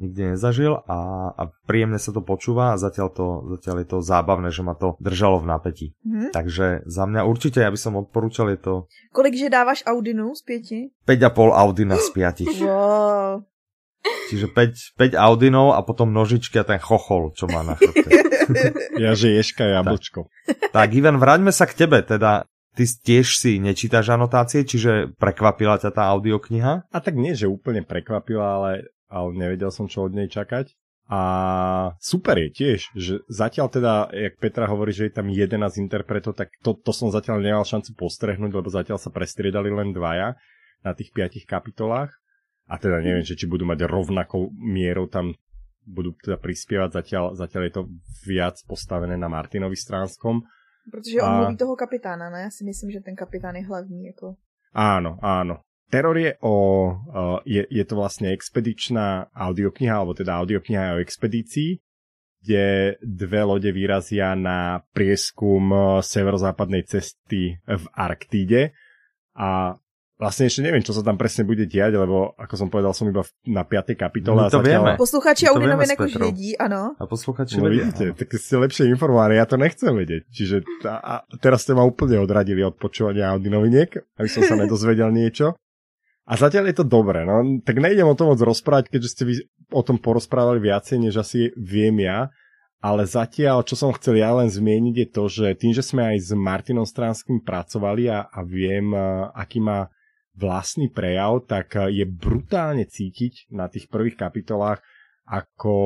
nikde 0.00 0.34
nezažil 0.34 0.80
a, 0.88 0.98
a 1.36 1.42
príjemne 1.68 2.00
sa 2.00 2.10
to 2.10 2.24
počúva 2.24 2.72
a 2.72 2.80
zatiaľ, 2.80 3.08
to, 3.12 3.26
zatiaľ 3.60 3.76
je 3.84 3.88
to 3.92 3.98
zábavné, 4.00 4.48
že 4.48 4.64
ma 4.64 4.72
to 4.72 4.96
držalo 4.98 5.44
v 5.44 5.48
napätí. 5.52 5.86
Mhm. 6.02 6.32
Takže 6.32 6.88
za 6.88 7.04
mňa 7.04 7.28
určite, 7.28 7.60
ja 7.60 7.70
by 7.70 7.78
som 7.78 8.00
odporúčal, 8.00 8.48
je 8.56 8.60
to 8.60 8.74
Kolik 9.12 9.36
že 9.36 9.52
dáváš 9.52 9.84
Audinu 9.84 10.32
z 10.32 10.42
pěti? 10.42 10.80
5,5 11.04 11.52
Audina 11.52 11.96
z 12.00 12.08
5. 12.10 12.48
Wow. 12.70 13.44
Čiže 14.32 14.48
5, 14.48 14.96
5 14.96 15.12
Audinov 15.12 15.76
a 15.76 15.84
potom 15.84 16.08
nožičky 16.08 16.56
a 16.56 16.64
ten 16.64 16.80
chochol, 16.80 17.36
čo 17.36 17.44
má 17.44 17.60
na 17.60 17.76
chrbte. 17.76 18.10
Ja, 18.98 19.14
že 19.14 19.30
ješka 19.30 19.62
jablčko. 19.62 20.26
tak 20.74 20.90
Ivan, 20.90 21.22
vráťme 21.22 21.54
sa 21.54 21.70
k 21.70 21.86
tebe, 21.86 22.02
teda 22.02 22.50
ty 22.74 22.84
tiež 22.86 23.38
si 23.38 23.62
nečítaš 23.62 24.10
anotácie, 24.10 24.66
čiže 24.66 25.14
prekvapila 25.18 25.78
ťa 25.78 25.90
tá 25.94 26.10
audiokniha? 26.10 26.90
A 26.90 26.98
tak 26.98 27.14
nie, 27.14 27.34
že 27.34 27.50
úplne 27.50 27.86
prekvapila, 27.86 28.58
ale, 28.58 28.70
ale 29.10 29.34
nevedel 29.34 29.74
som, 29.74 29.90
čo 29.90 30.06
od 30.06 30.14
nej 30.14 30.30
čakať. 30.30 30.72
A 31.10 31.20
super 31.98 32.38
je 32.38 32.50
tiež, 32.54 32.80
že 32.94 33.18
zatiaľ 33.26 33.66
teda, 33.66 34.14
jak 34.14 34.38
Petra 34.38 34.70
hovorí, 34.70 34.94
že 34.94 35.10
je 35.10 35.18
tam 35.18 35.26
11 35.26 35.58
interpretov, 35.82 36.38
tak 36.38 36.54
to, 36.62 36.78
to 36.78 36.94
som 36.94 37.10
zatiaľ 37.10 37.42
nemal 37.42 37.66
šancu 37.66 37.98
postrehnúť, 37.98 38.54
lebo 38.54 38.70
zatiaľ 38.70 39.02
sa 39.02 39.10
prestriedali 39.10 39.74
len 39.74 39.90
dvaja 39.90 40.38
na 40.86 40.94
tých 40.94 41.10
piatich 41.10 41.50
kapitolách. 41.50 42.14
A 42.70 42.78
teda 42.78 43.02
neviem, 43.02 43.26
že 43.26 43.34
či 43.34 43.50
budú 43.50 43.66
mať 43.66 43.90
rovnakou 43.90 44.54
mierou 44.54 45.10
tam 45.10 45.34
budú 45.82 46.14
teda 46.22 46.38
prispievať, 46.38 47.02
zatiaľ, 47.02 47.24
zatiaľ 47.34 47.62
je 47.66 47.74
to 47.74 47.82
viac 48.22 48.56
postavené 48.68 49.18
na 49.18 49.26
Martinovi 49.26 49.74
Stránskom. 49.74 50.46
Protože 50.92 51.22
on 51.22 51.28
A- 51.28 51.36
mluví 51.36 51.56
toho 51.56 51.76
kapitána, 51.76 52.30
ne? 52.30 52.40
Já 52.40 52.50
si 52.50 52.64
myslím, 52.64 52.90
že 52.90 53.00
ten 53.00 53.16
kapitán 53.16 53.56
je 53.56 53.66
hlavní. 53.66 54.06
Jako. 54.06 54.34
Áno, 54.72 55.18
áno. 55.22 55.66
Teror 55.90 56.14
je 56.14 56.32
o, 56.40 56.54
je, 57.42 57.66
je 57.66 57.84
to 57.84 57.94
vlastne 57.98 58.30
expedičná 58.30 59.26
audiokniha, 59.34 59.90
alebo 59.90 60.14
teda 60.14 60.38
audiokniha 60.38 60.94
o 60.96 61.02
expedícii, 61.02 61.82
kde 62.40 62.96
dve 63.02 63.42
lode 63.42 63.68
vyrazia 63.74 64.38
na 64.38 64.80
prieskum 64.94 65.68
uh, 65.68 65.82
severozápadnej 66.00 66.86
cesty 66.88 67.58
v 67.66 67.84
Arktíde 67.92 68.72
a 69.36 69.76
vlastne 70.20 70.52
ešte 70.52 70.60
neviem, 70.60 70.84
čo 70.84 70.92
sa 70.92 71.00
tam 71.00 71.16
presne 71.16 71.48
bude 71.48 71.64
diať, 71.64 71.96
lebo 71.96 72.36
ako 72.36 72.54
som 72.54 72.68
povedal, 72.68 72.92
som 72.92 73.08
iba 73.08 73.24
na 73.48 73.64
5. 73.64 73.96
kapitole. 73.96 74.36
My 74.36 74.48
a 74.48 74.52
to 74.52 74.60
vieme. 74.60 74.92
Posluchači 75.00 75.44
My 75.44 75.48
to 75.48 75.52
Audi 75.56 75.64
vieme 75.64 75.74
novinek 75.80 75.96
s 75.96 76.04
už 76.04 76.12
vědí, 76.20 76.50
ano. 76.60 76.92
A 77.00 77.04
posluchači 77.08 77.56
No 77.56 77.64
vedia. 77.64 77.88
vidíte, 77.88 78.04
áno. 78.12 78.16
tak 78.20 78.28
ste 78.36 78.54
lepšie 78.60 78.84
informovaní, 78.92 79.40
ja 79.40 79.48
to 79.48 79.56
nechcem 79.56 79.92
vedieť. 79.96 80.22
Čiže 80.28 80.56
a, 80.84 80.94
a 80.94 81.14
teraz 81.40 81.64
ste 81.64 81.72
ma 81.72 81.88
úplne 81.88 82.20
odradili 82.20 82.60
od 82.60 82.76
počúvania 82.76 83.32
Audi 83.32 83.48
noviniek, 83.48 83.96
aby 84.20 84.28
som 84.28 84.44
sa 84.44 84.54
nedozvedel 84.60 85.08
niečo. 85.08 85.56
A 86.28 86.36
zatiaľ 86.36 86.70
je 86.70 86.76
to 86.80 86.86
dobré, 86.86 87.24
no. 87.24 87.42
Tak 87.64 87.80
nejdem 87.80 88.06
o 88.06 88.14
tom 88.14 88.30
moc 88.32 88.38
rozprávať, 88.38 88.92
keďže 88.92 89.12
ste 89.12 89.22
vy 89.26 89.34
o 89.70 89.82
tom 89.82 89.98
porozprávali 89.98 90.62
viacej, 90.62 90.98
než 91.00 91.18
asi 91.18 91.50
viem 91.58 92.02
ja, 92.02 92.30
ale 92.80 93.04
zatiaľ, 93.04 93.60
čo 93.66 93.76
som 93.76 93.92
chcel 93.92 94.18
ja 94.22 94.32
len 94.32 94.48
zmieniť, 94.48 94.94
je 94.94 95.08
to, 95.10 95.22
že 95.28 95.46
tým, 95.58 95.72
že 95.76 95.84
sme 95.84 96.14
aj 96.14 96.16
s 96.22 96.30
Martinom 96.32 96.86
Stránským 96.88 97.44
pracovali 97.44 98.08
a, 98.08 98.24
a 98.30 98.40
viem, 98.46 98.94
aký 99.36 99.60
má 99.60 99.92
vlastný 100.32 100.88
prejav, 100.88 101.44
tak 101.44 101.76
je 101.76 102.06
brutálne 102.08 102.86
cítiť 102.88 103.50
na 103.52 103.68
tých 103.68 103.90
prvých 103.90 104.16
kapitolách, 104.16 104.80
ako 105.28 105.76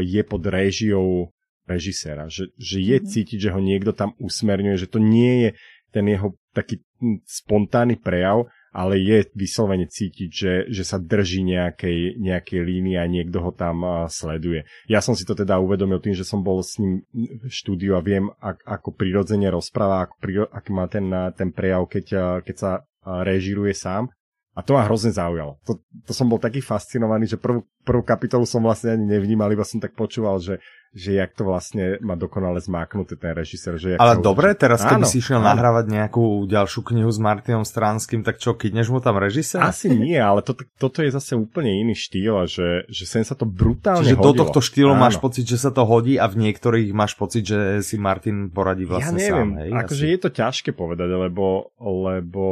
je 0.00 0.22
pod 0.24 0.42
réžiou 0.42 1.34
režiséra, 1.64 2.28
že, 2.28 2.52
že 2.60 2.80
je 2.80 2.96
Mhm. 3.00 3.06
cítiť, 3.08 3.38
že 3.40 3.52
ho 3.52 3.60
niekto 3.60 3.92
tam 3.96 4.12
usmerňuje, 4.20 4.76
že 4.76 4.88
to 4.88 5.00
nie 5.00 5.48
je 5.48 5.50
ten 5.92 6.04
jeho 6.08 6.36
taký 6.52 6.80
hm, 7.00 7.24
spontánny 7.24 7.96
prejav, 7.96 8.48
ale 8.74 8.98
je 8.98 9.30
vyslovene 9.38 9.86
cítiť, 9.86 10.30
že, 10.34 10.54
že 10.66 10.82
sa 10.82 10.98
drží 10.98 11.46
nejakej, 11.46 12.18
nejakej 12.18 12.60
línie 12.66 12.98
a 12.98 13.06
niekto 13.06 13.38
ho 13.38 13.54
tam 13.54 14.10
sleduje. 14.10 14.66
Ja 14.90 14.98
som 14.98 15.14
si 15.14 15.22
to 15.22 15.38
teda 15.38 15.62
uvedomil 15.62 16.02
tým, 16.02 16.18
že 16.18 16.26
som 16.26 16.42
bol 16.42 16.58
s 16.58 16.82
ním 16.82 17.06
v 17.14 17.46
štúdiu 17.46 17.94
a 17.94 18.02
viem, 18.02 18.34
ak, 18.42 18.66
ako 18.66 18.90
prirodzene 18.98 19.46
rozpráva, 19.46 20.10
priro, 20.18 20.50
aký 20.50 20.74
má 20.74 20.90
ten, 20.90 21.06
ten 21.38 21.54
prejav, 21.54 21.86
keď, 21.86 22.06
keď 22.42 22.56
sa 22.58 22.72
režiruje 23.04 23.78
sám. 23.78 24.10
A 24.54 24.62
to 24.62 24.78
ma 24.78 24.86
hrozne 24.86 25.10
zaujalo. 25.10 25.58
To, 25.66 25.82
to 26.06 26.12
som 26.14 26.30
bol 26.30 26.38
taký 26.38 26.62
fascinovaný, 26.62 27.26
že 27.26 27.42
prvú, 27.42 27.66
prvú 27.82 28.06
kapitolu 28.06 28.46
som 28.46 28.62
vlastne 28.62 28.94
ani 28.94 29.02
nevnímal, 29.02 29.50
iba 29.50 29.66
som 29.66 29.82
tak 29.82 29.98
počúval, 29.98 30.38
že, 30.38 30.62
že 30.94 31.18
jak 31.18 31.34
to 31.34 31.42
vlastne 31.42 31.98
má 31.98 32.14
dokonale 32.14 32.62
zmáknuté 32.62 33.18
ten 33.18 33.34
režisér. 33.34 33.74
Že 33.74 33.98
Ale 33.98 34.22
dobre, 34.22 34.54
teraz 34.54 34.86
keby 34.86 35.02
áno, 35.02 35.10
si 35.10 35.18
išiel 35.18 35.42
áno. 35.42 35.50
nahrávať 35.50 35.90
nejakú 35.90 36.46
ďalšiu 36.46 36.86
knihu 36.86 37.10
s 37.10 37.18
Martinom 37.18 37.66
Stránským, 37.66 38.22
tak 38.22 38.38
čo, 38.38 38.54
kydneš 38.54 38.94
mu 38.94 39.02
tam 39.02 39.18
režisér? 39.18 39.58
Asi 39.58 39.90
nie, 39.90 40.14
ale 40.14 40.38
to, 40.46 40.54
toto 40.78 41.02
je 41.02 41.10
zase 41.10 41.34
úplne 41.34 41.74
iný 41.74 41.98
štýl, 41.98 42.46
že, 42.46 42.86
že 42.86 43.04
sem 43.10 43.26
sa 43.26 43.34
to 43.34 43.50
brutálne 43.50 44.06
Čiže 44.06 44.22
hodilo. 44.22 44.38
do 44.38 44.38
tohto 44.38 44.62
štýlu 44.62 44.94
áno. 44.94 45.02
máš 45.02 45.18
pocit, 45.18 45.50
že 45.50 45.58
sa 45.58 45.74
to 45.74 45.82
hodí 45.82 46.14
a 46.14 46.30
v 46.30 46.38
niektorých 46.46 46.94
máš 46.94 47.18
pocit, 47.18 47.42
že 47.42 47.82
si 47.82 47.98
Martin 47.98 48.54
poradí 48.54 48.86
vlastne 48.86 49.18
ja 49.18 49.34
neviem, 49.34 49.50
sám. 49.50 49.58
Hej, 49.66 49.70
akože 49.82 50.04
je 50.06 50.18
to 50.22 50.30
ťažké 50.30 50.70
povedať, 50.78 51.10
lebo, 51.10 51.74
lebo 51.82 52.46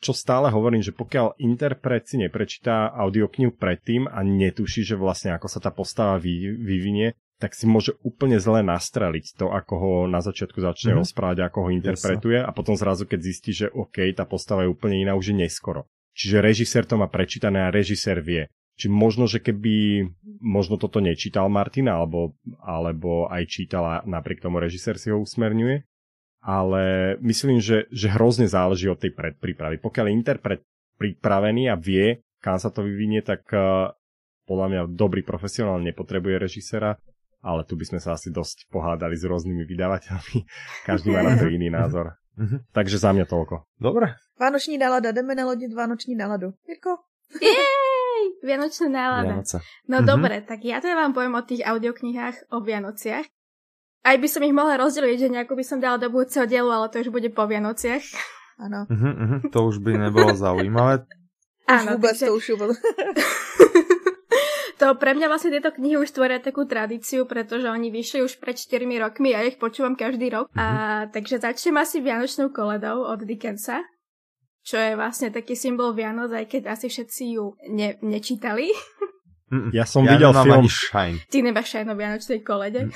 čo 0.00 0.16
stále 0.16 0.48
hovorím, 0.48 0.80
že 0.80 0.96
pokiaľ 0.96 1.36
interpret 1.44 2.08
si 2.08 2.16
neprečíta 2.16 2.88
audioknihu 2.96 3.52
predtým 3.52 4.08
a 4.08 4.24
netuší, 4.24 4.82
že 4.82 4.96
vlastne 4.96 5.36
ako 5.36 5.46
sa 5.46 5.60
tá 5.60 5.68
postava 5.68 6.16
vy, 6.16 6.56
vyvinie, 6.56 7.12
tak 7.40 7.56
si 7.56 7.64
môže 7.64 7.96
úplne 8.04 8.36
zle 8.36 8.60
nastreliť 8.60 9.36
to, 9.36 9.48
ako 9.48 9.74
ho 9.76 9.92
na 10.04 10.20
začiatku 10.20 10.60
začne 10.60 10.92
mm-hmm. 10.92 11.00
rozprávať, 11.04 11.38
ako 11.44 11.58
ho 11.64 11.68
interpretuje 11.72 12.36
a 12.40 12.50
potom 12.52 12.76
zrazu, 12.76 13.08
keď 13.08 13.20
zistí, 13.20 13.52
že 13.56 13.72
OK, 13.72 14.12
tá 14.12 14.28
postava 14.28 14.64
je 14.64 14.72
úplne 14.72 15.00
iná, 15.00 15.16
už 15.16 15.32
je 15.32 15.40
neskoro. 15.40 15.88
Čiže 16.12 16.44
režisér 16.44 16.84
to 16.84 17.00
má 17.00 17.08
prečítané 17.08 17.64
a 17.64 17.72
režisér 17.72 18.20
vie. 18.20 18.52
Či 18.76 18.88
možno, 18.92 19.28
že 19.28 19.40
keby 19.40 20.04
možno 20.40 20.80
toto 20.80 21.00
nečítal 21.04 21.48
Martina, 21.52 22.00
alebo, 22.00 22.36
alebo 22.60 23.28
aj 23.28 23.44
čítala, 23.48 24.00
napriek 24.04 24.40
tomu 24.40 24.60
režisér 24.60 24.96
si 24.96 25.12
ho 25.12 25.20
usmerňuje, 25.20 25.84
ale 26.40 27.14
myslím, 27.20 27.60
že, 27.60 27.84
že 27.92 28.08
hrozne 28.08 28.48
záleží 28.48 28.88
od 28.88 29.00
tej 29.00 29.12
predprípravy. 29.12 29.76
Pokiaľ 29.80 30.04
je 30.08 30.16
interpret 30.16 30.60
pripravený 30.96 31.68
a 31.68 31.76
vie, 31.76 32.24
kam 32.40 32.56
sa 32.56 32.72
to 32.72 32.84
vyvinie, 32.84 33.20
tak 33.20 33.44
uh, 33.52 33.92
podľa 34.48 34.66
mňa 34.68 34.82
dobrý 34.96 35.20
profesionál 35.20 35.78
nepotrebuje 35.84 36.36
režisera, 36.40 36.96
ale 37.40 37.64
tu 37.64 37.76
by 37.76 37.84
sme 37.88 38.00
sa 38.00 38.16
asi 38.16 38.32
dosť 38.32 38.68
pohádali 38.72 39.16
s 39.16 39.24
rôznymi 39.24 39.64
vydavateľmi. 39.64 40.38
Každý 40.88 41.12
má 41.12 41.24
na 41.24 41.36
to 41.36 41.48
iný 41.48 41.68
názor. 41.68 42.16
Mhm. 42.40 42.72
Takže 42.72 42.96
za 42.96 43.12
mňa 43.12 43.28
toľko. 43.28 43.68
Dobre. 43.76 44.16
Vánoční 44.40 44.80
nálada, 44.80 45.12
jdeme 45.12 45.36
nalodiť 45.36 45.76
vánoční 45.76 46.16
náladu. 46.16 46.56
Jirko? 46.64 47.04
Jej, 47.36 48.40
Vianočná 48.42 48.88
nálada. 48.88 49.36
Vianoce. 49.36 49.58
No 49.86 50.00
mm-hmm. 50.00 50.08
dobre, 50.08 50.34
tak 50.42 50.64
ja 50.64 50.80
teda 50.80 50.96
vám 50.96 51.12
poviem 51.12 51.36
o 51.36 51.44
tých 51.44 51.62
audioknihách 51.62 52.50
o 52.50 52.64
Vianociach. 52.64 53.28
Aj 54.00 54.16
by 54.16 54.28
som 54.32 54.40
ich 54.40 54.56
mohla 54.56 54.80
rozdeliť, 54.80 55.16
že 55.20 55.28
nejako 55.28 55.60
by 55.60 55.64
som 55.64 55.76
dala 55.76 56.00
do 56.00 56.08
budúceho 56.08 56.48
dielu, 56.48 56.72
ale 56.72 56.88
to 56.88 57.04
už 57.04 57.12
bude 57.12 57.28
po 57.36 57.44
Vianociach. 57.44 58.00
Áno. 58.60 58.88
Uh-huh, 58.88 59.12
uh-huh, 59.12 59.40
to 59.52 59.60
už 59.60 59.80
by 59.80 59.96
nebolo 59.96 60.32
zaujímavé. 60.32 61.04
Áno, 61.68 61.96
vôbec 61.96 62.16
takže... 62.16 62.28
to 62.28 62.36
už 62.36 62.44
to 64.80 64.96
pre 64.96 65.12
mňa 65.12 65.28
vlastne 65.28 65.52
tieto 65.52 65.72
knihy 65.72 66.00
už 66.00 66.16
tvoria 66.16 66.40
takú 66.40 66.64
tradíciu, 66.64 67.28
pretože 67.28 67.68
oni 67.68 67.92
vyšli 67.92 68.24
už 68.24 68.40
pred 68.40 68.56
4 68.56 68.88
rokmi 69.04 69.36
a 69.36 69.44
ja 69.44 69.52
ich 69.52 69.60
počúvam 69.60 69.96
každý 69.96 70.32
rok. 70.32 70.48
Uh-huh. 70.52 70.60
A 70.60 70.66
takže 71.12 71.40
začnem 71.40 71.76
asi 71.76 72.00
Vianočnou 72.00 72.48
koledou 72.52 73.04
od 73.04 73.20
Dickensa, 73.20 73.84
čo 74.64 74.80
je 74.80 74.96
vlastne 74.96 75.28
taký 75.28 75.56
symbol 75.56 75.92
Vianoc, 75.92 76.32
aj 76.32 76.48
keď 76.48 76.72
asi 76.72 76.88
všetci 76.88 77.22
ju 77.36 77.52
ne- 77.68 78.00
nečítali. 78.00 78.72
Ja 79.74 79.82
som 79.82 80.06
ja 80.06 80.14
videl 80.14 80.30
film. 80.30 80.62
Ty 81.26 81.42
nemáš 81.42 81.74
Shine 81.74 81.90
o 81.90 81.98
Vianočnej 81.98 82.38
kolede? 82.46 82.86
Mm. 82.86 82.94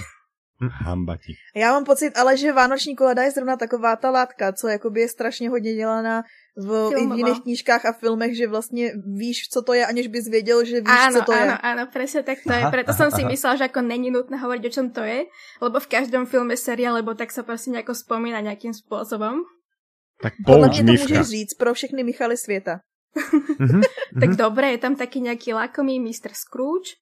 Hamba 0.60 1.16
ti. 1.16 1.34
Já 1.56 1.72
mám 1.72 1.84
pocit, 1.84 2.16
ale 2.16 2.36
že 2.36 2.52
Vánoční 2.52 2.96
koleda 2.96 3.22
je 3.22 3.30
zrovna 3.30 3.56
taková 3.56 3.96
ta 3.96 4.10
látka, 4.10 4.52
co 4.52 4.68
jakoby 4.68 5.00
je 5.00 5.08
strašně 5.08 5.50
hodně 5.50 5.74
dělaná 5.74 6.22
v, 6.56 6.90
i 6.96 7.06
v 7.06 7.16
jiných 7.16 7.40
knížkách 7.42 7.84
a 7.84 7.92
filmech, 7.92 8.36
že 8.36 8.46
vlastně 8.46 8.92
víš, 9.16 9.48
co 9.48 9.62
to 9.62 9.74
je, 9.74 9.86
aniž 9.86 10.06
bys 10.06 10.28
věděl, 10.28 10.64
že 10.64 10.80
víš, 10.80 11.00
áno, 11.10 11.18
co 11.18 11.24
to 11.24 11.32
áno, 11.32 11.42
je. 11.42 11.50
Áno, 11.50 11.56
áno, 11.62 11.82
presne 11.90 12.22
tak 12.22 12.38
to 12.46 12.52
je. 12.54 12.62
Preto 12.70 12.94
som 12.94 13.10
si 13.10 13.26
myslela, 13.26 13.58
že 13.58 13.66
ako 13.66 13.82
není 13.82 14.14
nutné 14.14 14.38
hovoriť, 14.38 14.62
o 14.62 14.74
čom 14.74 14.86
to 14.94 15.02
je, 15.02 15.26
lebo 15.58 15.82
v 15.82 15.90
každom 15.90 16.30
filme, 16.30 16.54
seriále, 16.54 17.02
lebo 17.02 17.14
tak 17.18 17.34
sa 17.34 17.42
prostě 17.42 17.70
nejako 17.70 17.94
spomína 17.94 18.40
nejakým 18.40 18.70
spôsobom. 18.70 19.42
Tak 20.22 20.38
Podľa 20.46 20.68
mňa 20.70 20.82
to 20.86 20.92
můžeš 20.92 21.26
říct 21.26 21.54
pro 21.58 21.74
všechny 21.74 22.04
Michaly 22.04 22.36
světa. 22.36 22.80
mm-hmm, 23.14 23.82
tak 24.20 24.30
mm-hmm. 24.30 24.36
dobre, 24.36 24.70
je 24.70 24.78
tam 24.78 24.94
taký 24.94 25.20
nejaký 25.20 25.54
lakomý 25.54 25.98
Mr. 26.00 26.30
Scrooge, 26.34 26.98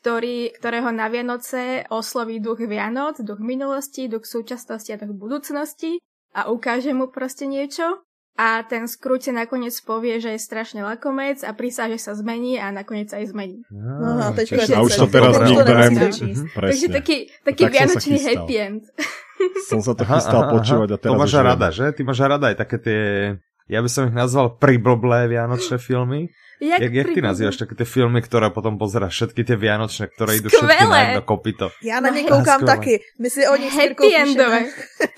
ktorý, 0.00 0.52
ktorého 0.58 0.90
na 0.90 1.06
Vianoce 1.06 1.86
osloví 1.88 2.42
duch 2.42 2.62
Vianoc, 2.64 3.20
duch 3.22 3.38
minulosti, 3.38 4.10
duch 4.10 4.26
súčasnosti 4.26 4.90
a 4.90 5.00
duch 5.00 5.14
budúcnosti 5.14 6.02
a 6.34 6.50
ukáže 6.50 6.90
mu 6.90 7.08
proste 7.08 7.46
niečo. 7.46 8.02
A 8.34 8.66
ten 8.66 8.90
skrúte 8.90 9.30
nakoniec 9.30 9.78
povie, 9.86 10.18
že 10.18 10.34
je 10.34 10.42
strašne 10.42 10.82
lakomec 10.82 11.38
a 11.46 11.54
prísa, 11.54 11.86
že 11.86 12.02
sa 12.02 12.18
zmení 12.18 12.58
a 12.58 12.74
nakoniec 12.74 13.06
sa 13.06 13.22
aj 13.22 13.30
zmení. 13.30 13.62
No, 13.70 14.18
a 14.18 14.80
už 14.82 14.90
to 14.98 15.06
teraz 15.06 15.38
neberiem. 15.38 15.94
Mhm, 15.94 16.50
Takže 16.50 16.86
taký, 16.90 17.30
taký 17.46 17.70
tak 17.70 17.72
vianočný 17.78 18.18
happy 18.18 18.54
end. 18.58 18.82
Som 19.70 19.86
sa 19.86 19.94
to 19.94 20.02
chystal 20.02 20.50
počúvať 20.50 20.88
a 20.90 20.96
teraz 20.98 21.14
To 21.14 21.20
máš 21.20 21.34
rada, 21.38 21.68
že? 21.70 21.94
Ty 21.94 22.00
máš 22.02 22.18
rada 22.26 22.46
aj 22.50 22.56
také 22.58 22.76
tie, 22.82 23.02
ja 23.68 23.80
by 23.80 23.88
som 23.88 24.08
ich 24.08 24.16
nazval 24.16 24.60
priblblé 24.60 25.28
vianočné 25.28 25.80
filmy. 25.80 26.28
Jak, 26.60 26.80
jak, 26.80 26.92
jak 26.94 27.08
ty 27.12 27.20
nazývaš 27.20 27.56
také 27.60 27.74
tie 27.74 27.84
filmy, 27.84 28.22
ktoré 28.22 28.48
potom 28.48 28.78
pozeráš, 28.78 29.12
všetky 29.18 29.42
tie 29.44 29.56
vianočné, 29.58 30.06
ktoré 30.06 30.38
idú 30.38 30.48
všetky 30.48 30.86
na 30.86 30.98
jedno 31.00 31.22
kopito. 31.26 31.68
Já 31.82 32.00
na 32.00 32.08
ně 32.08 32.24
koukám 32.24 32.64
taky. 32.66 33.00
My 33.18 33.28
si 33.30 33.42
o 33.48 33.56
nich 33.56 33.74
Happy 33.74 34.16
endové. 34.16 34.70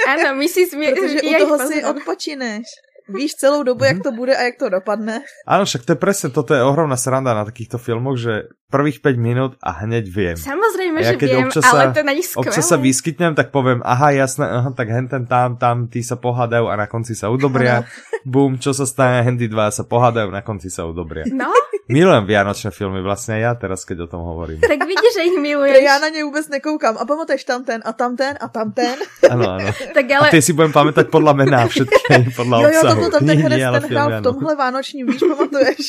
Ano, 0.09 0.35
my 0.35 0.49
si 0.49 0.67
smie... 0.67 0.95
Protože 0.95 1.23
u 1.23 1.31
toho 1.39 1.59
si 1.59 1.85
odpočineš. 1.85 2.67
Víš 3.09 3.35
celou 3.35 3.63
dobu, 3.63 3.85
jak 3.85 4.03
to 4.03 4.11
bude 4.11 4.37
a 4.37 4.43
jak 4.43 4.59
to 4.59 4.67
dopadne. 4.67 5.23
Áno, 5.47 5.63
však 5.63 5.87
to 5.87 5.95
je 5.95 5.99
presne, 6.03 6.35
toto 6.35 6.59
je 6.59 6.63
ohromná 6.67 6.99
sranda 6.99 7.39
na 7.39 7.47
takýchto 7.47 7.79
filmoch, 7.79 8.19
že 8.19 8.51
prvých 8.67 8.99
5 8.99 9.15
minút 9.15 9.53
a 9.63 9.87
hneď 9.87 10.05
viem. 10.11 10.35
Samozrejme, 10.35 10.99
ja 10.99 11.15
že 11.15 11.23
viem, 11.23 11.49
sa, 11.55 11.63
ale 11.71 11.95
to 11.95 12.03
na 12.03 12.15
nich 12.19 12.27
skvelé. 12.27 12.51
Občas 12.51 12.67
sa 12.67 12.77
vyskytnem, 12.77 13.39
tak 13.39 13.55
poviem, 13.55 13.79
aha, 13.87 14.11
jasné, 14.11 14.43
aha, 14.43 14.71
tak 14.75 14.91
hen 14.91 15.07
ten 15.07 15.23
tam, 15.23 15.55
tam, 15.55 15.87
tí 15.87 16.03
sa 16.03 16.19
pohádajú 16.19 16.67
a 16.67 16.75
na 16.75 16.87
konci 16.91 17.15
sa 17.15 17.31
udobria. 17.31 17.87
Bum, 18.27 18.59
čo 18.59 18.75
sa 18.75 18.83
stane, 18.83 19.23
hendy 19.23 19.47
dva 19.47 19.71
sa 19.71 19.87
pohádajú, 19.87 20.35
na 20.35 20.43
konci 20.43 20.67
sa 20.67 20.83
udobria. 20.83 21.31
No, 21.31 21.55
Milujem 21.87 22.27
vianočné 22.27 22.75
filmy, 22.75 22.99
vlastne 22.99 23.39
ja 23.39 23.55
teraz, 23.55 23.87
keď 23.87 24.11
o 24.11 24.11
tom 24.11 24.27
hovorím. 24.27 24.59
Tak 24.59 24.75
vidíš, 24.75 25.13
že 25.15 25.23
ich 25.31 25.39
miluješ. 25.39 25.87
Ja 25.87 26.03
na 26.03 26.11
ne 26.11 26.27
vôbec 26.27 26.43
nekoukám. 26.51 26.99
A 26.99 27.07
pamatuješ 27.07 27.47
tam 27.47 27.63
ten 27.63 27.79
a 27.79 27.95
tam 27.95 28.19
ten 28.19 28.35
a 28.43 28.51
tam 28.51 28.75
ten. 28.75 28.99
Áno, 29.23 29.55
áno. 29.55 29.71
tak 29.95 30.03
ale... 30.11 30.27
A 30.27 30.35
ty 30.35 30.43
si 30.43 30.51
budem 30.51 30.75
pamätať 30.75 31.07
podľa 31.15 31.39
mená 31.39 31.63
všetky, 31.71 32.35
podľa 32.43 32.57
obsahu. 32.59 32.75
Jo, 32.75 32.83
jo, 32.83 32.91
toto 32.91 33.09
tam 33.15 33.23
ten 33.23 33.39
herec 33.39 33.59
ten 33.63 33.85
hrál 33.87 34.09
v 34.19 34.19
tomhle 34.19 34.53
vánočním, 34.59 35.07
víš, 35.15 35.23
pamatuješ. 35.31 35.83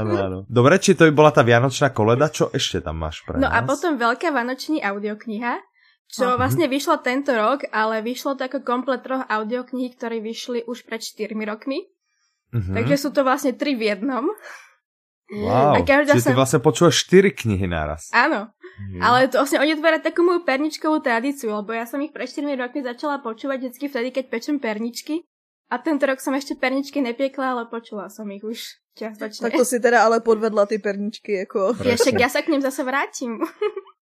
áno, 0.00 0.12
áno. 0.16 0.38
Dobre, 0.48 0.80
či 0.80 0.96
to 0.96 1.04
by 1.04 1.12
bola 1.12 1.28
tá 1.28 1.44
vianočná 1.44 1.92
koleda, 1.98 2.30
čo 2.30 2.54
ešte 2.54 2.78
tam 2.78 3.02
máš 3.02 3.26
pre 3.26 3.42
No 3.42 3.50
nás? 3.50 3.58
a 3.58 3.66
potom 3.66 3.98
veľká 3.98 4.30
vánoční 4.30 4.78
audiokniha, 4.78 5.58
čo 6.06 6.24
Aha. 6.30 6.38
vlastne 6.38 6.70
vyšlo 6.70 7.02
tento 7.02 7.34
rok, 7.34 7.66
ale 7.74 8.00
vyšlo 8.06 8.38
to 8.38 8.46
ako 8.46 8.62
komplet 8.62 9.02
troch 9.02 9.26
audiokníh, 9.26 9.98
ktoré 9.98 10.22
vyšli 10.22 10.62
už 10.70 10.86
pred 10.86 11.02
4 11.02 11.34
rokmi. 11.42 11.90
Uh-huh. 12.54 12.72
Takže 12.72 12.96
sú 12.96 13.10
to 13.10 13.26
vlastne 13.26 13.52
tri 13.58 13.74
v 13.74 13.92
jednom. 13.92 14.30
Wow, 15.28 15.76
a 15.76 15.84
každá 15.84 16.16
čiže 16.16 16.24
sa... 16.24 16.30
ty 16.32 16.38
vlastne 16.40 16.60
počúvaš 16.64 17.04
4 17.04 17.36
knihy 17.44 17.68
naraz. 17.68 18.08
Áno, 18.16 18.48
mm. 18.96 19.04
ale 19.04 19.28
to 19.28 19.36
vlastne 19.44 19.60
oni 19.60 19.76
otvárajú 19.76 20.00
takú 20.00 20.24
moju 20.24 20.40
perničkovú 20.48 21.04
tradíciu, 21.04 21.52
lebo 21.52 21.76
ja 21.76 21.84
som 21.84 22.00
ich 22.00 22.16
pred 22.16 22.24
4 22.24 22.56
rokmi 22.56 22.80
začala 22.80 23.20
počúvať 23.20 23.68
vždy 23.68 23.86
vtedy, 23.92 24.08
keď 24.08 24.24
pečem 24.32 24.56
perničky. 24.56 25.28
A 25.68 25.76
tento 25.76 26.08
rok 26.08 26.16
som 26.16 26.32
ešte 26.32 26.56
perničky 26.56 27.04
nepiekla, 27.04 27.52
ale 27.52 27.62
počula 27.68 28.08
som 28.08 28.24
ich 28.32 28.40
už 28.40 28.80
čiastočne. 28.96 29.52
Tak 29.52 29.52
to 29.52 29.68
si 29.68 29.76
teda 29.76 30.00
ale 30.00 30.24
podvedla 30.24 30.64
ty 30.64 30.80
perničky, 30.80 31.44
ako... 31.44 31.76
Ja, 31.84 32.00
však 32.00 32.16
ja 32.16 32.28
sa 32.32 32.40
k 32.40 32.56
ním 32.56 32.64
zase 32.64 32.88
vrátim. 32.88 33.36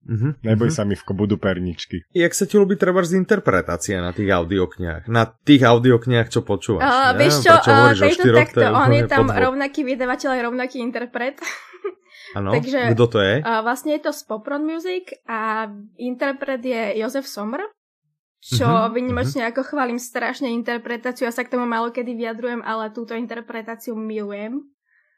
Uh-huh, 0.04 0.36
Neboj 0.48 0.68
uh-huh. 0.68 0.76
sa 0.76 0.84
mi, 0.84 1.00
v 1.00 1.04
budú 1.16 1.40
perničky. 1.40 2.04
Jak 2.12 2.36
sa 2.36 2.44
ti 2.44 2.60
ľúbi 2.60 2.76
treba 2.76 3.00
z 3.08 3.16
interpretácia 3.16 4.04
na 4.04 4.12
tých 4.12 4.28
audiokniách? 4.28 5.08
Na 5.08 5.24
tých 5.24 5.64
audiokniách, 5.64 6.28
čo 6.28 6.44
počúvaš? 6.44 6.84
Uh, 6.84 7.16
vieš 7.16 7.48
čo, 7.48 7.56
uh, 7.56 7.96
tejto 7.96 8.28
takto, 8.36 8.60
to 8.60 8.68
on 8.68 8.92
je 8.92 9.04
tam 9.08 9.32
podvod. 9.32 9.42
rovnaký 9.48 9.88
vydavateľ 9.88 10.30
a 10.36 10.40
rovnaký 10.52 10.84
interpret. 10.84 11.40
Áno, 12.38 12.52
kto 12.60 13.06
to 13.08 13.20
je? 13.24 13.40
Uh, 13.40 13.64
vlastne 13.64 13.96
je 13.96 14.04
to 14.04 14.12
z 14.12 14.22
Popron 14.28 14.68
Music 14.68 15.16
a 15.30 15.70
interpret 15.96 16.60
je 16.60 16.98
Jozef 17.00 17.24
Somr, 17.24 17.62
čo 18.44 18.68
uh-huh, 18.68 18.92
vynimočne 18.92 19.48
uh-huh. 19.48 19.56
ako 19.56 19.62
chválim 19.64 19.96
strašne 19.96 20.52
interpretáciu, 20.52 21.24
ja 21.24 21.32
sa 21.32 21.48
k 21.48 21.56
tomu 21.56 21.64
malo 21.64 21.96
kedy 21.96 22.12
vyjadrujem, 22.12 22.60
ale 22.60 22.92
túto 22.92 23.16
interpretáciu 23.16 23.96
milujem. 23.96 24.60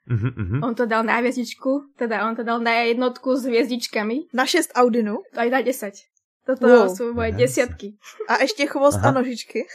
Uh-huh, 0.06 0.30
uh-huh. 0.30 0.60
On 0.62 0.78
to 0.78 0.86
dal 0.86 1.02
na 1.02 1.18
hviezdičku, 1.18 1.98
teda 1.98 2.22
on 2.30 2.38
to 2.38 2.46
dal 2.46 2.62
na 2.62 2.86
jednotku 2.86 3.34
s 3.34 3.50
hviezdičkami. 3.50 4.30
Na 4.38 4.46
6 4.46 4.78
Audinu? 4.78 5.26
Aj 5.34 5.50
na 5.50 5.66
10. 5.66 5.98
Toto 6.46 6.70
wow. 6.70 6.86
sú 6.94 7.10
moje 7.18 7.34
yes. 7.34 7.42
desiatky. 7.42 7.98
A 8.30 8.46
ešte 8.46 8.70
chvost 8.70 9.02
Aha. 9.02 9.10
a 9.10 9.18
nožičky. 9.18 9.66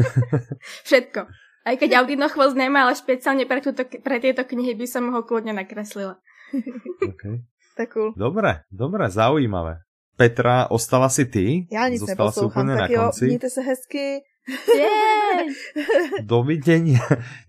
Všetko. 0.88 1.24
Aj 1.64 1.74
keď 1.80 2.04
Audino 2.04 2.28
chvost 2.28 2.52
nemá, 2.52 2.84
ale 2.84 2.92
špeciálne 2.92 3.48
pre, 3.48 3.64
túto, 3.64 3.88
pre 3.88 4.20
tieto 4.20 4.44
knihy 4.44 4.76
by 4.76 4.84
som 4.84 5.08
ho 5.08 5.24
kľudne 5.24 5.56
nakreslila. 5.56 6.20
okay. 7.00 7.40
Tak 7.74 7.90
cool. 7.90 8.14
Dobre, 8.14 8.62
dobre, 8.70 9.10
zaujímavé. 9.10 9.82
Petra, 10.16 10.70
ostala 10.70 11.08
si 11.08 11.24
ty? 11.24 11.66
Já 11.72 11.88
nic 11.88 12.00
Zostala 12.00 12.28
neposlouchám, 12.28 12.66
tak 12.78 12.90
jo, 12.90 13.10
mějte 13.20 13.50
se 13.50 13.60
hezky, 13.60 14.22
Dovidenia. 16.22 17.00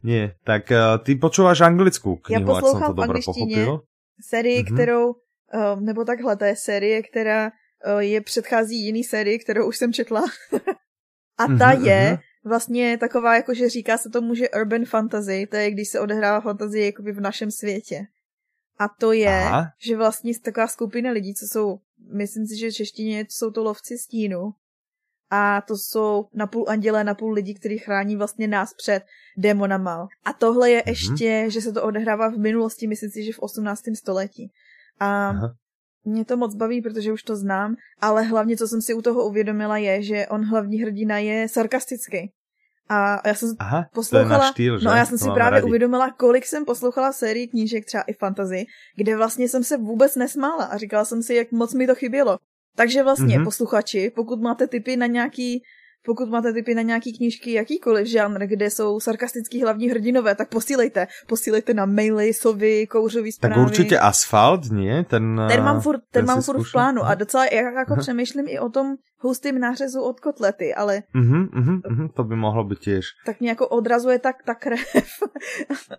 Nie, 0.04 0.40
tak 0.48 0.72
uh, 0.72 0.96
ty 1.04 1.20
počúvaš 1.20 1.68
anglickú 1.68 2.24
knihu, 2.24 2.48
ja 2.48 2.60
ak 2.60 2.64
som 2.64 2.80
to 2.80 2.96
dobre 2.96 3.20
pochopil. 3.20 3.84
Sérii, 4.16 4.64
mm-hmm. 4.64 4.76
kterou, 4.76 5.04
uh, 5.12 5.76
nebo 5.84 6.08
takhle, 6.08 6.40
to 6.40 6.46
je 6.46 6.56
série, 6.56 7.04
která 7.04 7.52
uh, 7.52 8.00
je 8.00 8.22
předchází 8.22 8.86
jiný 8.86 9.04
sérii, 9.04 9.40
kterou 9.40 9.68
už 9.68 9.78
jsem 9.78 9.94
četla. 9.94 10.24
A 11.38 11.48
ta 11.48 11.76
mm-hmm, 11.76 11.84
je 11.84 12.02
mm-hmm. 12.16 12.20
vlastně 12.46 12.98
taková, 12.98 13.36
jako 13.36 13.54
že 13.54 13.70
říká 13.70 13.98
se 13.98 14.10
tomu, 14.10 14.36
že 14.36 14.50
urban 14.50 14.86
fantasy, 14.86 15.48
to 15.52 15.56
je, 15.56 15.72
když 15.72 15.90
se 15.90 16.00
odehrává 16.00 16.42
fantazie 16.42 16.86
jakoby 16.86 17.12
v 17.12 17.22
našem 17.22 17.52
světě. 17.52 18.08
A 18.80 18.88
to 18.88 19.12
je, 19.12 19.40
Aha. 19.44 19.66
že 19.80 19.98
vlastně 19.98 20.40
taková 20.40 20.68
skupina 20.68 21.12
lidí, 21.12 21.36
co 21.36 21.46
jsou, 21.52 21.80
myslím 22.14 22.48
si, 22.48 22.58
že 22.58 22.72
češtině 22.72 23.26
jsou 23.30 23.52
to 23.52 23.64
lovci 23.64 23.98
stínu, 23.98 24.54
a 25.30 25.62
to 25.62 25.78
jsou 25.78 26.26
napůl 26.34 26.66
andělé, 26.68 27.04
napůl 27.04 27.34
lidi, 27.34 27.54
kteří 27.54 27.78
chrání 27.78 28.16
vlastně 28.16 28.48
nás 28.48 28.74
před 28.74 29.04
démonama. 29.38 30.08
A 30.26 30.34
tohle 30.34 30.72
je 30.72 30.82
mm-hmm. 30.82 30.90
ještě, 30.90 31.46
že 31.50 31.62
se 31.62 31.72
to 31.72 31.84
odehrává 31.84 32.30
v 32.30 32.38
minulosti, 32.38 32.88
myslím 32.88 33.10
si, 33.10 33.24
že 33.24 33.34
v 33.34 33.40
18. 33.40 33.82
století. 33.96 34.52
A 35.00 35.30
Aha. 35.30 35.56
mě 36.06 36.26
to 36.26 36.38
moc 36.38 36.56
baví, 36.56 36.82
protože 36.82 37.14
už 37.14 37.24
to 37.24 37.36
znám, 37.36 37.76
ale 38.02 38.24
hlavně, 38.24 38.58
co 38.58 38.68
jsem 38.68 38.82
si 38.82 38.94
u 38.94 39.02
toho 39.02 39.28
uvědomila, 39.28 39.78
je, 39.78 40.04
že 40.04 40.28
on 40.28 40.46
hlavní 40.46 40.82
hrdina 40.82 41.18
je 41.18 41.50
sarkastický. 41.50 42.32
A 42.90 43.28
já 43.28 43.34
jsem 43.34 43.50
Aha, 43.60 43.86
poslouchala, 43.94 44.52
štýl, 44.52 44.80
no 44.80 44.92
já 44.92 45.06
jsem 45.06 45.18
si 45.18 45.26
právě 45.26 45.60
rádi. 45.60 45.68
uvědomila, 45.68 46.12
kolik 46.12 46.46
jsem 46.46 46.66
poslouchala 46.66 47.12
sérii 47.12 47.48
knížek, 47.48 47.86
třeba 47.86 48.04
i 48.04 48.14
fantasy, 48.14 48.66
kde 48.96 49.18
vlastně 49.18 49.50
jsem 49.50 49.64
se 49.64 49.78
vůbec 49.78 50.16
nesmála 50.16 50.66
a 50.66 50.78
říkala 50.78 51.06
jsem 51.06 51.24
si, 51.24 51.36
jak 51.36 51.52
moc 51.52 51.74
mi 51.74 51.88
to 51.88 51.96
chybělo. 51.96 52.38
Takže 52.76 53.04
vlastně, 53.04 53.40
mm-hmm. 53.40 53.44
posluchači, 53.44 54.12
pokud 54.16 54.42
máte 54.42 54.68
typy 54.68 54.98
na 54.98 55.06
nějaký 55.06 55.64
pokud 56.06 56.30
máte 56.30 56.54
typy 56.54 56.76
na 56.76 56.82
nějaký 56.82 57.18
knížky, 57.18 57.54
jakýkoliv 57.54 58.08
žánr, 58.08 58.46
kde 58.48 58.70
jsou 58.70 59.00
sarkastický 59.00 59.64
hlavní 59.64 59.90
hrdinové, 59.90 60.36
tak 60.36 60.50
posílejte. 60.50 61.08
Posílejte 61.28 61.74
na 61.74 61.86
maily, 61.86 62.34
sovy, 62.34 62.88
kouřový 62.88 63.32
zprávy. 63.32 63.56
Tak 63.56 63.64
určitě 63.64 64.00
Asfalt, 64.00 64.72
nie? 64.72 65.04
Ten, 65.04 65.42
ten 65.48 65.64
mám 65.64 65.82
furt, 65.82 65.98
ten, 65.98 66.06
ten 66.12 66.26
mám 66.26 66.42
furt 66.42 66.64
v 66.64 66.72
plánu 66.72 67.04
a 67.04 67.16
docela 67.16 67.46
jak, 67.46 67.74
jako 67.74 67.96
přemýšlím 67.96 68.46
i 68.48 68.60
o 68.60 68.70
tom 68.70 68.96
hustým 69.20 69.60
nářezu 69.60 70.02
od 70.02 70.20
kotlety, 70.20 70.74
ale... 70.74 71.04
Uh-huh, 71.16 71.50
uh-huh, 71.50 71.82
uh-huh, 71.82 72.10
to 72.14 72.24
by 72.24 72.36
mohlo 72.36 72.64
být 72.64 72.80
těž. 72.80 73.06
Tak 73.26 73.40
mě 73.40 73.50
jako 73.50 73.68
odrazuje 73.68 74.20
tak 74.20 74.36
ta 74.46 74.56
krev 74.56 74.80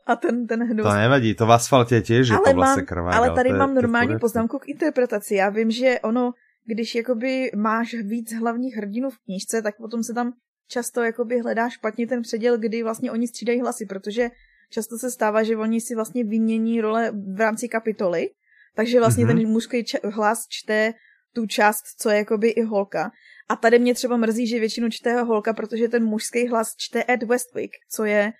a 0.06 0.16
ten, 0.16 0.46
ten 0.46 0.62
hnus. 0.62 0.86
To 0.86 0.94
nevadí, 0.94 1.34
to 1.34 1.46
v 1.46 1.52
asfaltě 1.52 2.00
těž 2.00 2.28
je 2.28 2.38
to 2.44 2.52
vlastně 2.54 2.82
krvá. 2.82 3.10
Ale 3.10 3.30
tady 3.30 3.52
mám 3.52 3.74
normální 3.74 4.18
poznámku 4.18 4.58
k 4.58 4.68
interpretaci. 4.68 5.34
Já 5.34 5.48
vím, 5.48 5.70
že 5.70 6.00
ono 6.02 6.32
když 6.66 6.94
jakoby 6.94 7.50
máš 7.56 7.94
víc 7.94 8.32
hlavních 8.32 8.76
hrdinů 8.76 9.10
v 9.10 9.18
knížce, 9.18 9.62
tak 9.62 9.76
potom 9.76 10.02
se 10.02 10.14
tam 10.14 10.32
často 10.68 11.02
jakoby 11.02 11.40
hledá 11.40 11.68
špatně 11.68 12.06
ten 12.06 12.22
předěl, 12.22 12.58
kdy 12.58 12.82
vlastně 12.82 13.10
oni 13.12 13.28
střídají 13.28 13.60
hlasy, 13.60 13.86
protože 13.86 14.30
často 14.70 14.98
se 14.98 15.10
stává, 15.10 15.42
že 15.42 15.56
oni 15.56 15.80
si 15.80 15.94
vlastně 15.94 16.24
vymění 16.24 16.80
role 16.80 17.12
v 17.34 17.40
rámci 17.40 17.68
kapitoly, 17.68 18.30
takže 18.74 19.00
vlastně 19.00 19.24
mm-hmm. 19.24 19.40
ten 19.40 19.48
mužský 19.48 19.84
hlas 20.04 20.46
čte 20.48 20.94
tu 21.32 21.46
část, 21.46 21.82
co 21.98 22.10
je 22.10 22.16
jakoby 22.16 22.48
i 22.48 22.62
holka. 22.62 23.10
A 23.48 23.56
tady 23.56 23.78
mě 23.78 23.94
třeba 23.94 24.16
mrzí, 24.16 24.46
že 24.46 24.60
většinu 24.60 24.88
čte 24.90 25.22
holka, 25.22 25.52
protože 25.52 25.88
ten 25.88 26.04
mužský 26.04 26.48
hlas 26.48 26.74
čte 26.76 27.04
Ed 27.08 27.22
Westwick, 27.22 27.72
co 27.90 28.04
je 28.04 28.32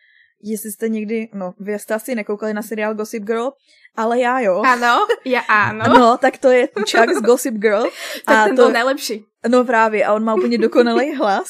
jestli 0.42 0.72
jste 0.72 0.88
někdy, 0.88 1.28
no, 1.34 1.54
vy 1.60 1.78
jste 1.78 1.94
asi 1.94 2.14
nekoukali 2.14 2.54
na 2.54 2.62
seriál 2.62 2.94
Gossip 2.94 3.22
Girl, 3.22 3.50
ale 3.96 4.20
já 4.20 4.40
jo. 4.40 4.62
Ano, 4.66 5.06
já 5.24 5.40
ano. 5.48 5.98
No, 5.98 6.18
tak 6.18 6.38
to 6.38 6.50
je 6.50 6.68
Chuck 6.76 7.14
z 7.18 7.22
Gossip 7.22 7.54
Girl. 7.54 7.82
tak 8.24 8.36
a 8.36 8.44
ten 8.44 8.56
to, 8.56 8.62
byl 8.62 8.72
nejlepší. 8.72 9.24
No 9.48 9.64
právě, 9.64 10.04
a 10.04 10.14
on 10.14 10.24
má 10.24 10.34
úplně 10.34 10.58
dokonalý 10.58 11.14
hlas. 11.16 11.48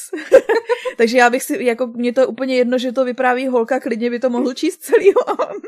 Takže 0.97 1.17
já 1.17 1.29
bych 1.29 1.43
si, 1.43 1.63
jako 1.63 1.87
mě 1.87 2.13
to 2.13 2.27
úplně 2.27 2.55
jedno, 2.55 2.77
že 2.77 2.91
to 2.91 3.05
vypráví 3.05 3.47
holka, 3.47 3.79
klidně 3.79 4.09
by 4.09 4.19
to 4.19 4.29
mohl 4.29 4.53
číst 4.53 4.77
celý 4.77 5.15
on. 5.15 5.61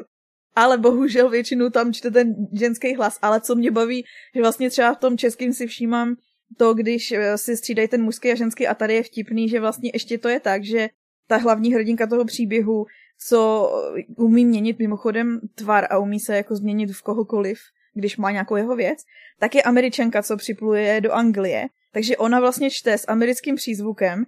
Ale 0.55 0.77
bohužel 0.77 1.29
většinu 1.29 1.69
tam 1.69 1.93
čte 1.93 2.11
ten 2.11 2.35
ženský 2.53 2.95
hlas. 2.95 3.19
Ale 3.21 3.41
co 3.41 3.55
mě 3.55 3.71
baví, 3.71 4.05
že 4.35 4.41
vlastně 4.41 4.69
třeba 4.69 4.93
v 4.93 4.99
tom 4.99 5.17
českým 5.17 5.53
si 5.53 5.67
všímám 5.67 6.15
to, 6.57 6.73
když 6.73 7.11
eh, 7.11 7.37
si 7.37 7.57
střídají 7.57 7.87
ten 7.87 8.03
mužský 8.03 8.31
a 8.31 8.35
ženský 8.35 8.67
a 8.67 8.73
tady 8.73 8.93
je 8.93 9.03
vtipný, 9.03 9.49
že 9.49 9.59
vlastně 9.59 9.91
ještě 9.93 10.17
to 10.17 10.29
je 10.29 10.39
tak, 10.39 10.63
že 10.63 10.89
ta 11.27 11.37
hlavní 11.37 11.73
hrdinka 11.73 12.07
toho 12.07 12.25
příběhu 12.25 12.85
co 13.27 13.71
umí 14.17 14.45
měnit 14.45 14.79
mimochodem 14.79 15.39
tvar 15.55 15.87
a 15.89 15.97
umí 15.97 16.19
se 16.19 16.35
jako 16.35 16.55
změnit 16.55 16.91
v 16.91 17.01
kohokoliv, 17.01 17.59
když 17.93 18.17
má 18.17 18.31
nějakou 18.31 18.55
jeho 18.55 18.75
věc, 18.75 18.99
tak 19.39 19.55
je 19.55 19.63
američanka, 19.63 20.23
co 20.23 20.37
připluje 20.37 21.01
do 21.01 21.11
Anglie. 21.11 21.67
Takže 21.91 22.17
ona 22.17 22.39
vlastně 22.39 22.69
čte 22.71 22.97
s 22.97 23.05
americkým 23.07 23.55
přízvukem 23.55 24.25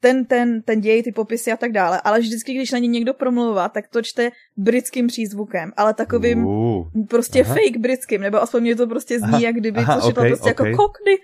ten, 0.00 0.24
ten, 0.24 0.62
ten 0.62 0.80
děj, 0.80 1.02
ty 1.02 1.12
popisy 1.12 1.52
a 1.52 1.56
tak 1.56 1.72
dále, 1.72 2.00
ale 2.04 2.20
vždycky, 2.20 2.54
když 2.54 2.72
na 2.72 2.78
ní 2.78 2.88
někdo 2.88 3.14
promluvá, 3.14 3.68
tak 3.68 3.88
to 3.88 4.02
čte 4.02 4.30
britským 4.56 5.06
přízvukem, 5.06 5.72
ale 5.76 5.94
takovým 5.94 6.44
uh, 6.44 6.86
prostě 7.10 7.44
aha. 7.44 7.54
fake 7.54 7.80
britským, 7.80 8.20
nebo 8.20 8.42
aspoň 8.42 8.62
mě 8.62 8.76
to 8.76 8.86
prostě 8.86 9.18
zní, 9.18 9.28
aha, 9.28 9.38
jak 9.38 9.56
kdyby 9.56 9.80
aha, 9.80 10.00
to 10.00 10.06
okay, 10.06 10.28
prostě 10.30 10.48
jako 10.48 10.62
okay. 10.62 10.70
jako 10.72 10.82
kokny. 10.82 11.14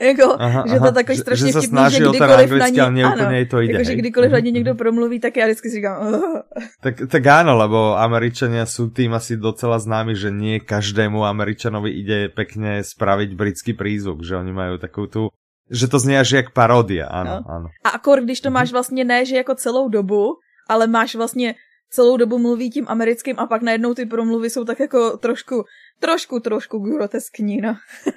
jako, 0.08 0.36
aha, 0.38 0.64
že 0.66 0.80
to 0.80 0.92
takový 0.92 1.18
strašně 1.18 1.52
že, 1.52 1.58
vtipný, 1.58 1.82
že 1.90 1.98
kdykoliv 1.98 2.50
na 2.50 2.68
ní, 2.68 3.04
ano, 3.04 3.46
to 3.50 3.60
ide, 3.60 3.72
jako, 3.72 3.84
že 3.84 3.94
kdykoliv 3.94 4.30
na 4.32 4.38
ní 4.38 4.52
někdo 4.52 4.74
promluví, 4.82 5.20
tak 5.20 5.36
já 5.36 5.46
vždycky 5.46 5.70
si 5.70 5.76
říkám, 5.76 6.06
uh. 6.06 6.40
tak, 6.80 6.94
tak 7.08 7.22
áno, 7.26 7.56
lebo 7.58 7.98
Američania 7.98 8.66
sú 8.66 8.90
tým 8.90 9.14
asi 9.14 9.36
docela 9.36 9.78
známi, 9.78 10.14
že 10.16 10.30
nie 10.30 10.60
každému 10.60 11.24
Američanovi 11.24 11.90
ide 11.90 12.28
pekne 12.28 12.82
spraviť 12.82 13.30
britský 13.34 13.72
prízvuk, 13.72 14.24
že 14.24 14.36
oni 14.36 14.52
majú 14.52 14.74
takú 14.78 15.06
tú 15.08 15.32
že 15.72 15.88
to 15.88 15.98
zní 15.98 16.18
až 16.18 16.30
jak 16.30 16.52
parodie, 16.52 17.06
ano, 17.06 17.30
no. 17.30 17.54
ano. 17.54 17.68
A 17.84 17.88
akor, 17.88 18.20
když 18.20 18.40
to 18.40 18.50
máš 18.50 18.72
vlastně 18.72 19.04
ne, 19.04 19.24
že 19.24 19.36
jako 19.36 19.54
celou 19.54 19.88
dobu, 19.88 20.34
ale 20.68 20.86
máš 20.86 21.14
vlastně 21.14 21.54
celou 21.90 22.16
dobu 22.16 22.38
mluví 22.38 22.70
tím 22.70 22.86
americkým 22.88 23.38
a 23.38 23.46
pak 23.46 23.62
najednou 23.62 23.94
ty 23.94 24.06
promluvy 24.06 24.50
jsou 24.50 24.64
tak 24.64 24.80
jako 24.80 25.16
trošku, 25.16 25.64
trošku, 26.00 26.40
trošku 26.40 26.78
groteskní, 26.78 27.60
no. 27.60 27.76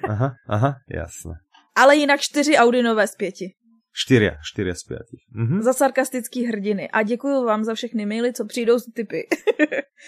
aha, 0.10 0.36
aha, 0.48 0.76
jasné. 0.90 1.34
Ale 1.76 1.96
jinak 1.96 2.20
čtyři 2.20 2.58
Audinové 2.58 3.08
z 3.08 3.16
pěti. 3.16 3.54
Štyria, 3.96 4.44
štyria 4.44 4.76
z 4.76 4.84
piatich. 4.92 5.24
Mhm. 5.32 5.64
Za 5.64 5.74
sarkastický 5.74 6.46
hrdiny. 6.52 6.92
A 6.92 7.04
děkuji 7.04 7.46
vám 7.46 7.64
za 7.64 7.74
všechny 7.74 8.06
maily, 8.06 8.34
co 8.34 8.46
přijdou 8.46 8.80
z 8.80 8.86
typy. 8.92 9.24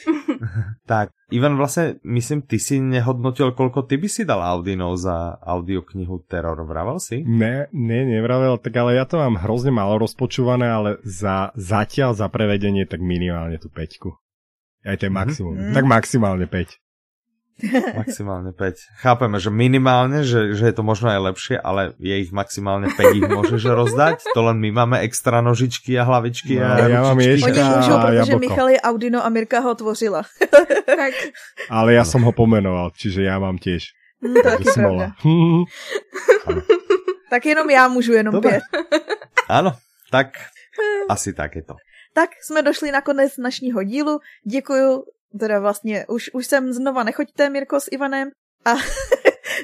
tak, 0.85 1.09
Ivan, 1.31 1.55
vlastne, 1.55 1.95
myslím, 2.03 2.43
ty 2.43 2.59
si 2.59 2.83
nehodnotil, 2.83 3.55
koľko 3.55 3.87
ty 3.87 3.95
by 3.95 4.07
si 4.11 4.27
dal 4.27 4.43
Audinov 4.43 4.99
za 4.99 5.39
audioknihu 5.39 6.27
Terror. 6.27 6.67
Vravel 6.67 6.99
si? 6.99 7.23
Ne, 7.23 7.71
ne, 7.71 7.99
nevravel, 8.03 8.59
tak 8.59 8.75
ale 8.75 8.99
ja 8.99 9.07
to 9.07 9.23
mám 9.23 9.39
hrozne 9.39 9.71
málo 9.71 10.03
rozpočúvané, 10.03 10.67
ale 10.67 10.89
za, 11.07 11.55
zatiaľ 11.55 12.11
za 12.11 12.27
prevedenie 12.27 12.83
tak 12.83 12.99
minimálne 12.99 13.55
tú 13.55 13.71
peťku. 13.71 14.19
Aj 14.83 14.99
to 14.99 15.07
je 15.07 15.11
mhm. 15.11 15.15
maximum. 15.15 15.55
Mm-hmm. 15.55 15.75
Tak 15.79 15.83
maximálne 15.87 16.45
5. 16.47 16.86
Maximálne 17.97 18.53
5. 18.53 19.01
Chápeme, 19.01 19.41
že 19.41 19.49
minimálne, 19.49 20.21
že, 20.21 20.53
že 20.53 20.69
je 20.69 20.75
to 20.77 20.85
možno 20.85 21.09
aj 21.09 21.33
lepšie, 21.33 21.57
ale 21.57 21.97
je 21.97 22.13
ich 22.13 22.29
maximálne 22.29 22.93
5 22.93 23.17
ich 23.17 23.25
môžeš 23.25 23.65
rozdať. 23.65 24.21
To 24.37 24.45
len 24.45 24.61
my 24.61 24.69
máme 24.69 25.01
extra 25.01 25.41
nožičky 25.41 25.97
a 25.97 26.05
hlavičky 26.05 26.61
no, 26.61 26.69
a 26.69 26.85
ja 26.85 27.01
mám 27.01 27.17
ješka 27.17 27.49
Oni 27.49 27.63
môžu, 27.65 27.93
protože 27.97 28.35
Michal 28.37 28.69
je 28.69 28.79
Audino 28.81 29.25
a 29.25 29.29
Mirka 29.29 29.59
ho 29.59 29.73
tvořila. 29.73 30.21
tak. 30.85 31.13
Ale 31.73 31.97
ja 31.97 32.05
som 32.05 32.21
ho 32.21 32.29
pomenoval, 32.29 32.93
čiže 32.93 33.25
ja 33.25 33.41
mám 33.41 33.57
tiež. 33.57 33.89
Mm, 34.21 34.33
to 34.33 34.49
taky 34.49 34.65
pravda. 34.73 35.07
tak 37.33 37.45
jenom 37.45 37.69
já 37.69 37.87
můžu 37.87 38.13
jenom 38.13 38.33
Dobre. 38.33 38.49
pět. 38.49 38.63
Ano, 39.49 39.73
tak 40.11 40.27
asi 41.09 41.33
tak 41.33 41.55
je 41.55 41.63
to. 41.63 41.75
Tak 42.13 42.29
jsme 42.41 42.61
došli 42.61 42.91
na 42.91 43.01
konec 43.01 43.37
našního 43.37 43.83
dílu. 43.83 44.19
Děkuji 44.45 45.03
teda 45.39 45.59
vlastně 45.59 46.05
už, 46.05 46.29
už 46.33 46.47
sem 46.47 46.73
znova 46.73 47.03
nechoďte, 47.03 47.49
Mirko 47.49 47.79
s 47.79 47.87
Ivanem. 47.91 48.29
A... 48.65 48.75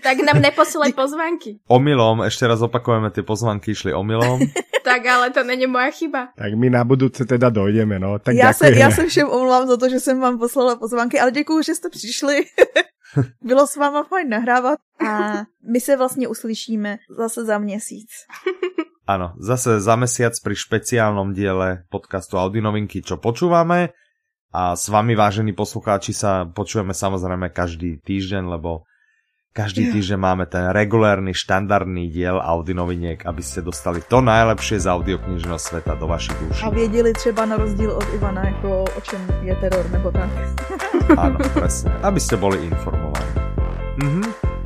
tak 0.04 0.18
nám 0.24 0.42
neposilej 0.42 0.94
pozvánky. 1.02 1.60
Omylom, 1.68 2.24
ešte 2.24 2.48
raz 2.48 2.64
opakujeme, 2.64 3.12
ty 3.12 3.22
pozvánky 3.22 3.76
išli 3.76 3.94
omylom. 3.94 4.40
tak 4.88 5.06
ale 5.06 5.30
to 5.30 5.44
není 5.44 5.68
moja 5.68 5.92
chyba. 5.92 6.32
Tak 6.36 6.52
my 6.56 6.70
na 6.70 6.84
budúce 6.84 7.26
teda 7.26 7.50
dojdeme, 7.50 8.00
no. 8.00 8.20
Tak 8.20 8.36
já, 8.36 8.54
se, 8.54 8.72
já 8.72 8.92
se 8.92 9.06
všem 9.08 9.30
omluvám 9.30 9.68
za 9.68 9.78
to, 9.78 9.90
že 9.90 10.00
jsem 10.00 10.20
vám 10.20 10.40
poslala 10.40 10.76
pozvánky, 10.76 11.20
ale 11.20 11.32
děkuji, 11.32 11.64
že 11.64 11.76
jste 11.76 11.90
přišli. 11.90 12.46
Bylo 13.42 13.68
s 13.68 13.76
váma 13.76 14.04
fajn 14.04 14.30
nahrávat 14.30 14.80
a 15.08 15.44
my 15.72 15.80
se 15.82 15.98
vlastně 15.98 16.28
uslyšíme 16.28 16.98
zase 17.18 17.46
za 17.46 17.58
měsíc. 17.58 18.10
Áno, 19.04 19.36
zase 19.36 19.84
za 19.84 20.00
mesiac 20.00 20.32
pri 20.40 20.56
špeciálnom 20.56 21.36
diele 21.36 21.84
podcastu 21.92 22.40
Audinovinky, 22.40 23.04
čo 23.04 23.20
počúvame. 23.20 23.92
A 24.54 24.78
s 24.78 24.86
vami, 24.86 25.18
vážení 25.18 25.50
poslucháči, 25.50 26.14
sa 26.14 26.46
počujeme 26.46 26.94
samozrejme 26.94 27.50
každý 27.50 27.98
týždeň, 28.06 28.54
lebo 28.54 28.86
každý 29.54 29.90
týždeň 29.90 30.18
máme 30.18 30.46
ten 30.46 30.70
regulárny, 30.70 31.34
štandardný 31.34 32.10
diel 32.10 32.38
Audi 32.38 32.74
noviniek, 32.78 33.22
aby 33.26 33.42
ste 33.42 33.66
dostali 33.66 34.06
to 34.06 34.22
najlepšie 34.22 34.82
z 34.82 34.90
audioknižného 34.90 35.58
sveta 35.58 35.98
do 35.98 36.06
vašich 36.06 36.38
duší. 36.38 36.66
A 36.66 36.70
věděli 36.70 37.14
třeba 37.14 37.46
na 37.46 37.58
rozdíl 37.58 37.92
od 37.98 38.06
Ivana, 38.14 38.42
ako 38.42 38.86
o 38.86 39.02
čem 39.02 39.22
je 39.42 39.54
teror 39.58 39.86
nebo 39.90 40.14
tak. 40.14 40.30
Áno, 41.26 41.38
presne. 41.54 41.90
Aby 42.06 42.22
ste 42.22 42.38
boli 42.38 42.62
informovaní. 42.62 43.34
Mhm. 44.06 44.22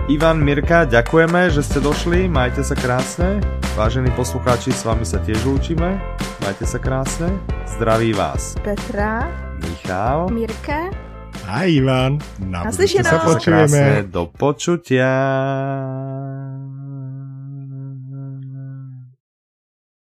Ivan, 0.08 0.40
Mirka, 0.40 0.88
ďakujeme, 0.88 1.52
že 1.52 1.64
ste 1.64 1.84
došli. 1.84 2.32
Majte 2.32 2.64
sa 2.64 2.80
krásne. 2.80 3.44
Vážení 3.76 4.08
poslucháči, 4.16 4.72
s 4.72 4.88
vami 4.88 5.04
sa 5.04 5.20
tiež 5.20 5.44
učíme. 5.44 6.00
Majte 6.44 6.64
sa 6.64 6.80
krásne. 6.80 7.28
Zdraví 7.68 8.16
vás. 8.16 8.56
Petra. 8.64 9.47
Michal, 9.62 10.30
Mirka 10.30 10.90
a 11.48 11.64
Ivan. 11.64 12.20
Na, 12.44 12.68
na 12.68 12.72
sa 12.72 13.24
počujeme. 13.24 14.04
Do 14.12 14.28
počutia. 14.28 15.08